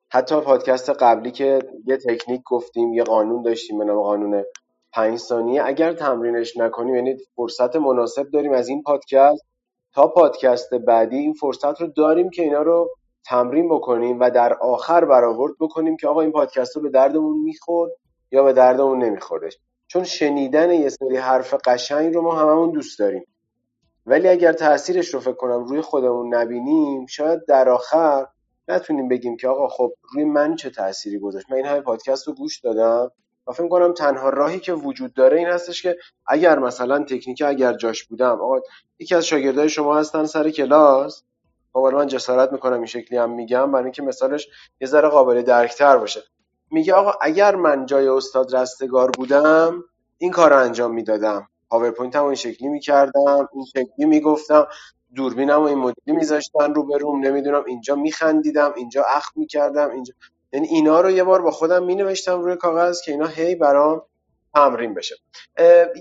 حتی 0.09 0.41
پادکست 0.41 0.89
قبلی 0.89 1.31
که 1.31 1.59
یه 1.85 1.97
تکنیک 1.97 2.41
گفتیم 2.45 2.93
یه 2.93 3.03
قانون 3.03 3.41
داشتیم 3.41 3.77
به 3.77 3.85
نام 3.85 4.01
قانون 4.01 4.43
پنج 4.93 5.19
ثانیه. 5.19 5.63
اگر 5.65 5.93
تمرینش 5.93 6.57
نکنیم 6.57 6.95
یعنی 6.95 7.17
فرصت 7.35 7.75
مناسب 7.75 8.29
داریم 8.33 8.53
از 8.53 8.67
این 8.67 8.81
پادکست 8.83 9.45
تا 9.93 10.07
پادکست 10.07 10.73
بعدی. 10.73 11.17
این 11.17 11.33
فرصت 11.33 11.81
رو 11.81 11.87
داریم 11.87 12.29
که 12.29 12.43
اینا 12.43 12.61
رو 12.61 12.89
تمرین 13.25 13.69
بکنیم 13.69 14.19
و 14.19 14.29
در 14.29 14.53
آخر 14.53 15.05
برآورد 15.05 15.53
بکنیم 15.59 15.97
که 15.97 16.07
آقا 16.07 16.21
این 16.21 16.31
پادکست 16.31 16.75
رو 16.75 16.81
به 16.81 16.89
دردمون 16.89 17.37
می‌خورد 17.43 17.91
یا 18.31 18.43
به 18.43 18.53
دردمون 18.53 19.03
نمیخوردش 19.03 19.57
چون 19.87 20.03
شنیدن 20.03 20.71
یه 20.71 20.89
سری 20.89 21.17
حرف 21.17 21.53
قشنگ 21.65 22.13
رو 22.13 22.21
ما 22.21 22.35
هممون 22.35 22.71
دوست 22.71 22.99
داریم. 22.99 23.25
ولی 24.05 24.27
اگر 24.27 24.53
تاثیرش 24.53 25.13
رو 25.13 25.19
فکر 25.19 25.33
کنم 25.33 25.63
روی 25.63 25.81
خودمون 25.81 26.33
نبینیم 26.33 27.05
شاید 27.05 27.45
در 27.45 27.69
آخر 27.69 28.27
نتونیم 28.67 29.07
بگیم 29.07 29.37
که 29.37 29.47
آقا 29.47 29.67
خب 29.67 29.93
روی 30.13 30.23
من 30.23 30.55
چه 30.55 30.69
تأثیری 30.69 31.19
گذاشت؟ 31.19 31.45
من 31.49 31.57
این 31.57 31.65
همه 31.65 31.81
پادکست 31.81 32.27
رو 32.27 32.33
گوش 32.33 32.59
دادم 32.59 33.11
و 33.47 33.51
فکر 33.51 33.67
کنم 33.67 33.93
تنها 33.93 34.29
راهی 34.29 34.59
که 34.59 34.73
وجود 34.73 35.13
داره 35.13 35.37
این 35.37 35.47
هستش 35.47 35.81
که 35.81 35.97
اگر 36.27 36.59
مثلا 36.59 37.03
تکنیک 37.03 37.43
اگر 37.45 37.73
جاش 37.73 38.03
بودم 38.03 38.41
آقا 38.41 38.59
یکی 38.99 39.15
از 39.15 39.25
شاگردای 39.25 39.69
شما 39.69 39.97
هستن 39.97 40.25
سر 40.25 40.49
کلاس. 40.49 41.23
خب 41.73 41.79
من 41.79 42.07
جسارت 42.07 42.51
می‌کنم 42.51 42.77
این 42.77 42.85
شکلی 42.85 43.17
هم 43.17 43.31
میگم 43.31 43.71
برای 43.71 43.83
اینکه 43.83 44.01
مثالش 44.01 44.47
یه 44.81 44.87
ذره 44.87 45.07
قابل 45.07 45.41
درکتر 45.41 45.97
باشه. 45.97 46.21
میگه 46.71 46.93
آقا 46.93 47.13
اگر 47.21 47.55
من 47.55 47.85
جای 47.85 48.07
استاد 48.07 48.55
رستگار 48.55 49.11
بودم 49.11 49.83
این 50.17 50.31
کار 50.31 50.49
رو 50.49 50.57
انجام 50.57 50.93
می‌دادم. 50.93 51.47
پاورپوینت 51.69 52.15
هم 52.15 52.25
این 52.25 52.35
شکلی 52.35 52.67
می‌کردم 52.67 53.49
این 53.53 53.65
شکلی 53.65 54.05
می‌گفتم 54.05 54.67
دوربینم 55.15 55.59
و 55.59 55.63
این 55.63 55.77
مدلی 55.77 56.15
میذاشتن 56.15 56.73
رو 56.73 56.83
بروم 56.83 57.25
نمی‌دونم 57.25 57.63
اینجا 57.67 57.95
میخندیدم 57.95 58.73
اینجا 58.75 59.03
اخم 59.03 59.31
می‌کردم 59.35 59.89
اینجا. 59.91 60.13
یعنی 60.53 60.67
اینا 60.67 61.01
رو 61.01 61.11
یه 61.11 61.23
بار 61.23 61.41
با 61.41 61.51
خودم 61.51 61.83
مینوشتم 61.83 62.41
روی 62.41 62.55
کاغذ 62.55 63.01
که 63.01 63.11
اینا 63.11 63.27
هی 63.27 63.55
برام 63.55 64.01
تمرین 64.55 64.93
بشه. 64.93 65.15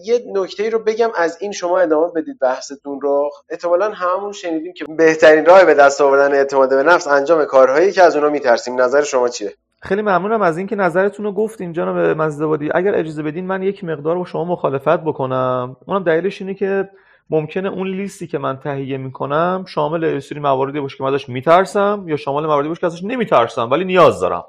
یه 0.05 0.25
نکته 0.35 0.71
رو 0.71 0.79
بگم 0.79 1.11
از 1.15 1.39
این 1.41 1.53
شما 1.53 1.79
ادامه 1.79 2.13
بدید 2.13 2.39
بحثتون 2.39 3.01
رو. 3.01 3.31
احتمالا 3.49 3.91
هممون 3.91 4.33
شنیدیم 4.33 4.73
که 4.73 4.85
بهترین 4.85 5.47
راه 5.47 5.65
به 5.65 5.75
دست 5.75 6.01
آوردن 6.01 6.35
اعتماد 6.35 6.71
به 6.71 6.83
نفس 6.83 7.07
انجام 7.07 7.45
کارهایی 7.45 7.93
که 7.93 8.03
از 8.03 8.15
اونها 8.17 8.31
میترسیم. 8.31 8.81
نظر 8.81 9.03
شما 9.03 9.29
چیه؟ 9.29 9.55
خیلی 9.83 10.03
ممنونم 10.03 10.43
از 10.43 10.59
اینکه 10.59 10.77
نظرتون 10.77 11.27
رو 11.27 11.33
گفتین 11.33 11.73
جناب 11.73 11.97
مزدوادی 11.97 12.71
اگر 12.75 12.95
اجازه 12.95 13.23
بدین 13.23 13.47
من 13.47 13.63
یک 13.63 13.85
مقدار 13.85 14.19
با 14.19 14.25
شما 14.25 14.45
مخالفت 14.45 15.01
بکنم. 15.01 15.77
اونم 15.87 16.03
دلیلش 16.03 16.43
اینه 16.43 16.55
که 16.55 16.89
ممکنه 17.31 17.69
اون 17.69 17.87
لیستی 17.87 18.27
که 18.27 18.39
من 18.39 18.57
تهیه 18.57 18.97
می‌کنم 18.97 19.65
شامل 19.69 20.19
سری 20.19 20.41
مواردی 20.41 20.81
باشه 20.81 20.97
که 20.97 21.05
من 21.05 21.15
ازش 21.15 21.29
میترسم 21.29 22.05
یا 22.07 22.17
شامل 22.17 22.47
مواردی 22.47 22.69
باشه 22.69 22.81
که 22.81 22.87
ازش 22.87 23.05
نمیترسم 23.05 23.71
ولی 23.71 23.85
نیاز 23.85 24.21
دارم. 24.21 24.45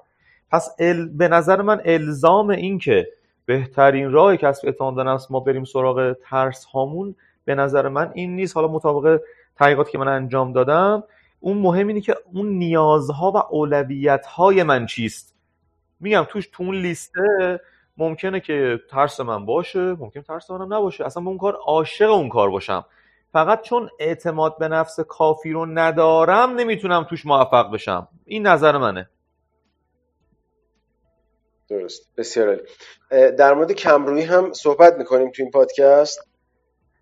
پس 0.52 0.76
ال... 0.80 1.08
به 1.08 1.28
نظر 1.28 1.62
من 1.62 1.82
الزام 1.86 2.50
این 2.50 2.78
که 2.78 3.08
بهترین 3.46 4.12
راه 4.12 4.38
کسب 4.38 4.66
اعتماد 4.66 5.00
نفس 5.00 5.32
ما 5.32 5.40
بریم 5.40 5.64
سراغ 5.64 6.16
ترس 6.30 6.66
هامون 6.66 7.16
به 7.46 7.56
نظر 7.56 7.88
من 7.88 8.12
این 8.14 8.36
نیست. 8.36 8.56
حالا 8.56 8.68
مطابق 8.68 9.20
تحقیقاتی 9.56 9.92
که 9.92 9.98
من 9.98 10.08
انجام 10.08 10.54
دادم 10.54 11.04
اون 11.44 11.58
مهم 11.58 11.88
اینه 11.88 12.02
که 12.02 12.16
اون 12.34 12.48
نیازها 12.50 13.32
و 13.32 13.38
اولویت 13.38 14.26
های 14.26 14.64
من 14.64 14.86
چیست؟ 14.86 15.36
میگم 16.00 16.28
توش 16.30 16.50
تو 16.54 16.64
اون 16.64 16.76
لیسته 16.76 17.60
ممکنه 17.98 18.40
که 18.40 18.80
ترس 18.90 19.20
من 19.20 19.46
باشه 19.46 19.80
ممکن 19.80 20.22
ترس 20.22 20.52
منم 20.52 20.74
نباشه. 20.74 21.06
اصلا 21.06 21.24
به 21.24 21.30
اون 21.30 21.38
کار 21.38 21.56
عاشق 21.56 22.12
اون 22.12 22.30
کار 22.30 22.50
باشم. 22.50 22.86
فقط 23.34 23.62
چون 23.62 23.90
اعتماد 24.00 24.58
به 24.58 24.68
نفس 24.68 25.00
کافی 25.00 25.52
رو 25.52 25.66
ندارم 25.66 26.50
نمی‌تونم 26.56 27.04
توش 27.04 27.26
موفق 27.26 27.72
بشم. 27.72 28.08
این 28.26 28.48
نظر 28.48 28.78
منه. 28.78 29.10
درست. 31.70 32.16
بسیار 32.18 32.48
عالی. 32.48 32.62
در 33.32 33.54
مورد 33.54 33.72
کمرویی 33.72 34.24
هم 34.24 34.54
صحبت 34.54 34.94
می‌کنیم 34.98 35.32
تو 35.32 35.44
این 35.44 35.52
پادکست. 35.52 36.31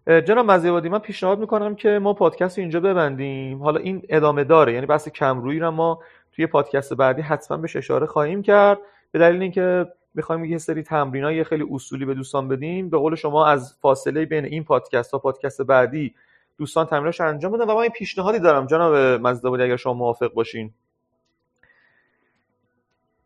جناب 0.10 0.52
مزیوادی 0.52 0.90
من 0.90 1.00
پیشنهاد 1.00 1.40
می‌کنم 1.40 1.76
که 1.76 1.90
ما 1.90 2.14
پادکست 2.14 2.60
اینجا 2.60 2.80
ببندیم. 2.80 3.64
حالا 3.64 3.80
این 3.80 4.02
ادامه 4.10 4.44
داره 4.44 4.74
یعنی 4.74 4.86
بحث 4.86 5.10
کمرویی 5.10 5.60
رو 5.60 5.72
ما 5.72 6.00
توی 6.32 6.48
پادکست 6.48 6.94
بعدی 6.94 7.22
حتما 7.22 7.58
بهش 7.58 7.76
اشاره 7.76 8.06
خواهیم 8.06 8.42
کرد. 8.42 8.78
به 9.12 9.20
دلیل 9.20 9.42
اینکه 9.42 9.86
می‌خوایم 10.14 10.46
یه 10.46 10.58
سری 10.58 10.84
تمرینای 10.84 11.44
خیلی 11.44 11.66
اصولی 11.72 12.06
به 12.06 12.14
دوستان 12.14 12.48
بدیم 12.48 12.90
به 12.90 12.98
قول 12.98 13.16
شما 13.16 13.46
از 13.46 13.78
فاصله 13.82 14.26
بین 14.26 14.46
این 14.46 14.64
پادکست 14.64 15.12
تا 15.12 15.20
پادکست 15.20 15.62
بعدی 15.62 16.16
دوستان 16.58 16.86
تمریناش 16.86 17.22
انجام 17.22 17.52
بدن. 17.52 17.64
و 17.64 17.76
من 17.76 17.88
پیشنهادی 17.88 18.40
دارم 18.40 18.66
جناب 18.66 18.96
مزدابادی 18.96 19.64
اگر 19.64 19.76
شما 19.76 19.94
موافق 19.94 20.34
باشین. 20.34 20.74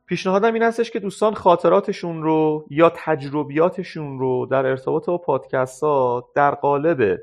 پیشنهادم 0.05 0.53
این 0.53 0.63
هستش 0.63 0.91
که 0.91 0.99
دوستان 0.99 1.33
خاطراتشون 1.33 2.23
رو 2.23 2.65
یا 2.69 2.91
تجربیاتشون 2.95 4.19
رو 4.19 4.45
در 4.45 4.65
ارتباط 4.65 5.05
با 5.05 5.17
پادکست 5.17 5.83
ها 5.83 6.29
در 6.35 6.51
قالب 6.51 7.19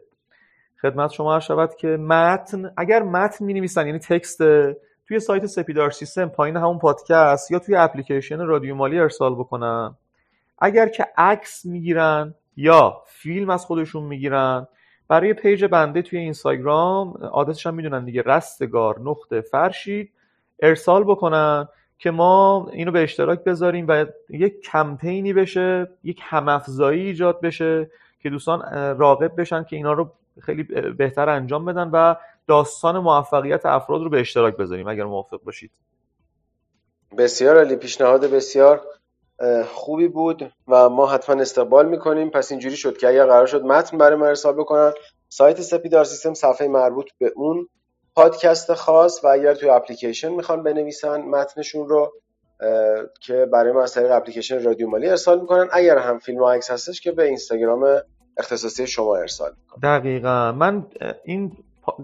خدمت 0.82 1.10
شما 1.10 1.34
عرض 1.34 1.40
شود 1.40 1.74
که 1.74 1.88
متن 1.88 2.72
اگر 2.76 3.02
متن 3.02 3.44
می 3.44 3.54
نویسن 3.54 3.86
یعنی 3.86 3.98
text 3.98 4.38
توی 5.08 5.20
سایت 5.20 5.46
سپیدار 5.46 5.90
سیستم 5.90 6.28
پایین 6.28 6.56
همون 6.56 6.78
پادکست 6.78 7.50
یا 7.50 7.58
توی 7.58 7.76
اپلیکیشن 7.76 8.40
رادیو 8.40 8.74
مالی 8.74 8.98
ارسال 8.98 9.34
بکنن. 9.34 9.94
اگر 10.58 10.88
که 10.88 11.06
عکس 11.16 11.66
می‌گیرن 11.66 12.34
یا 12.56 13.02
فیلم 13.06 13.50
از 13.50 13.66
خودشون 13.66 14.02
می‌گیرن 14.02 14.66
برای 15.08 15.34
page 15.34 15.64
بنده 15.64 16.02
توی 16.02 16.18
اینستاگرام 16.18 17.12
آدرسش 17.32 17.66
هم 17.66 17.74
می‌دونن 17.74 18.04
دیگه 18.04 18.22
رستگار 18.22 19.00
نقطه 19.00 19.40
فرشید 19.40 20.12
ارسال 20.62 21.04
بکنن. 21.04 21.68
که 22.00 22.10
ما 22.10 22.68
اینو 22.72 22.92
به 22.92 23.02
اشتراک 23.02 23.44
بذاریم 23.44 23.86
و 23.88 24.06
یک 24.28 24.60
کمپینی 24.60 25.32
بشه 25.32 25.88
یک 26.04 26.20
همافزایی 26.22 27.00
ایجاد 27.00 27.40
بشه 27.40 27.90
که 28.22 28.30
دوستان 28.30 28.60
راقب 28.98 29.40
بشن 29.40 29.64
که 29.64 29.76
اینا 29.76 29.92
رو 29.92 30.10
خیلی 30.40 30.62
بهتر 30.98 31.28
انجام 31.28 31.64
بدن 31.64 31.90
و 31.92 32.14
داستان 32.46 32.98
موفقیت 32.98 33.66
افراد 33.66 34.02
رو 34.02 34.10
به 34.10 34.20
اشتراک 34.20 34.56
بذاریم 34.56 34.88
اگر 34.88 35.04
موافق 35.04 35.40
باشید. 35.44 35.70
بسیار 37.18 37.56
عالی 37.56 37.76
پیشنهاد 37.76 38.24
بسیار 38.24 38.80
خوبی 39.66 40.08
بود 40.08 40.52
و 40.68 40.88
ما 40.88 41.06
حتما 41.06 41.40
استقبال 41.40 41.88
می‌کنیم. 41.88 42.30
پس 42.30 42.50
اینجوری 42.50 42.76
شد 42.76 42.96
که 42.96 43.08
اگر 43.08 43.26
قرار 43.26 43.46
شد 43.46 43.62
متن 43.62 43.98
برای 43.98 44.16
ما 44.16 44.26
ارسال 44.26 44.54
بکنن 44.54 44.92
سایت 45.28 45.60
سپیدار 45.60 46.04
سیستم 46.04 46.34
صفحه 46.34 46.68
مربوط 46.68 47.10
به 47.18 47.32
اون 47.36 47.68
پادکست 48.14 48.74
خاص 48.74 49.24
و 49.24 49.28
اگر 49.28 49.54
توی 49.54 49.68
اپلیکیشن 49.68 50.28
می‌خوان 50.28 50.62
بنویسن 50.62 51.20
متنشون 51.20 51.88
رو 51.88 52.12
که 53.20 53.46
برای 53.52 53.72
ما 53.72 53.82
از 53.82 53.94
طریق 53.94 54.10
اپلیکیشن 54.10 54.62
رادیو 54.62 54.88
مالی 54.88 55.08
ارسال 55.08 55.40
می‌کنن. 55.40 55.68
اگر 55.72 55.98
هم 55.98 56.18
فیلم 56.18 56.38
و 56.38 56.48
عکس 56.48 56.70
هستش 56.70 57.00
که 57.00 57.12
به 57.12 57.24
اینستاگرام 57.24 57.86
اختصاصی 58.36 58.86
شما 58.86 59.16
ارسال 59.16 59.50
می‌کنن. 59.60 59.98
دقیقا. 59.98 60.52
من 60.52 60.86
این 61.24 61.52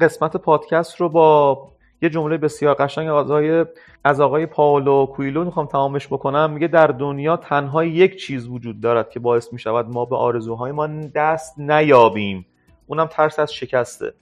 قسمت 0.01 0.37
پادکست 0.37 0.97
رو 0.97 1.09
با 1.09 1.59
یه 2.03 2.09
جمله 2.09 2.37
بسیار 2.37 2.75
قشنگ 2.75 3.09
از 3.09 3.31
آقای 3.31 3.65
از 4.05 4.21
آقای 4.21 4.47
پاولو 4.47 5.07
کویلو 5.07 5.45
می‌خوام 5.45 5.67
تمامش 5.67 6.07
بکنم. 6.07 6.51
میگه 6.51 6.69
در 6.69 6.87
دنیا 6.87 7.37
تنها 7.37 7.85
یک 7.85 8.17
چیز 8.17 8.49
وجود 8.49 8.81
دارد 8.81 9.11
که 9.11 9.21
باعث 9.21 9.53
می‌شود 9.53 9.87
ما 9.89 10.05
به 10.05 10.17
آرزوهای 10.17 10.73
ما 10.73 10.89
دست 11.15 11.59
نیابیم. 11.59 12.47
اونم 12.87 13.07
ترس 13.07 13.39
از 13.39 13.53
شکسته. 13.53 14.13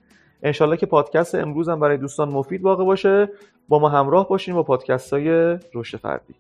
انشالله 0.45 0.77
که 0.77 0.87
پادکست 0.87 1.35
امروز 1.35 1.69
هم 1.69 1.81
برای 1.81 1.97
دوستان 1.97 2.29
مفید 2.29 2.63
واقع 2.63 2.85
باشه. 2.85 3.29
با 3.69 3.79
ما 3.79 3.89
همراه 3.89 4.29
باشین 4.29 4.55
با 4.55 4.63
پادکست 4.63 5.13
های 5.13 5.59
رشد 5.75 5.99
فردی. 5.99 6.35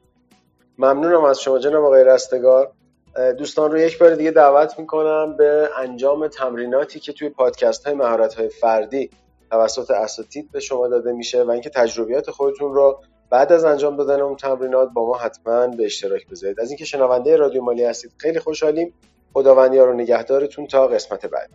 ممنونم 0.79 1.25
از 1.25 1.41
شما 1.41 1.59
جناب 1.59 1.85
آقای 1.85 2.05
رستگار. 2.05 2.73
دوستان 3.39 3.73
رو 3.73 3.79
یک 3.79 3.99
بار 3.99 4.15
دیگه 4.15 4.31
دعوت 4.31 4.79
می‌کنم 4.79 5.37
به 5.37 5.69
انجام 5.79 6.29
تمریناتی 6.29 7.01
که 7.01 7.13
توی 7.13 7.29
پادکست 7.29 7.87
های 7.87 7.95
مهارت 7.95 8.35
های 8.35 8.49
فردی 8.49 9.11
توسط 9.51 9.91
اساتید 9.91 10.53
به 10.53 10.61
شما 10.61 10.89
داده 10.89 11.13
میشه 11.13 11.43
و 11.43 11.51
اینکه 11.51 11.71
تجربیات 11.71 12.31
خودتون 12.31 12.75
رو 12.75 13.01
بعد 13.31 13.53
از 13.53 13.65
انجام 13.65 13.97
دادن 13.97 14.21
اون 14.21 14.37
تمرینات 14.37 14.89
با 14.95 15.07
ما 15.07 15.17
حتما 15.17 15.67
به 15.67 15.85
اشتراک 15.85 16.29
بذارید. 16.29 16.61
از 16.61 16.71
اینکه 16.71 16.85
شنونده 16.85 17.37
رادیو 17.37 17.63
مالی 17.63 17.85
هستید 17.85 18.13
خیلی 18.17 18.39
خوشحالیم. 18.39 18.95
خداوند 19.33 19.75
یار 19.75 19.89
و 19.89 19.93
نگهدارتون 19.93 20.67
تا 20.67 20.87
قسمت 20.87 21.27
بعد 21.27 21.51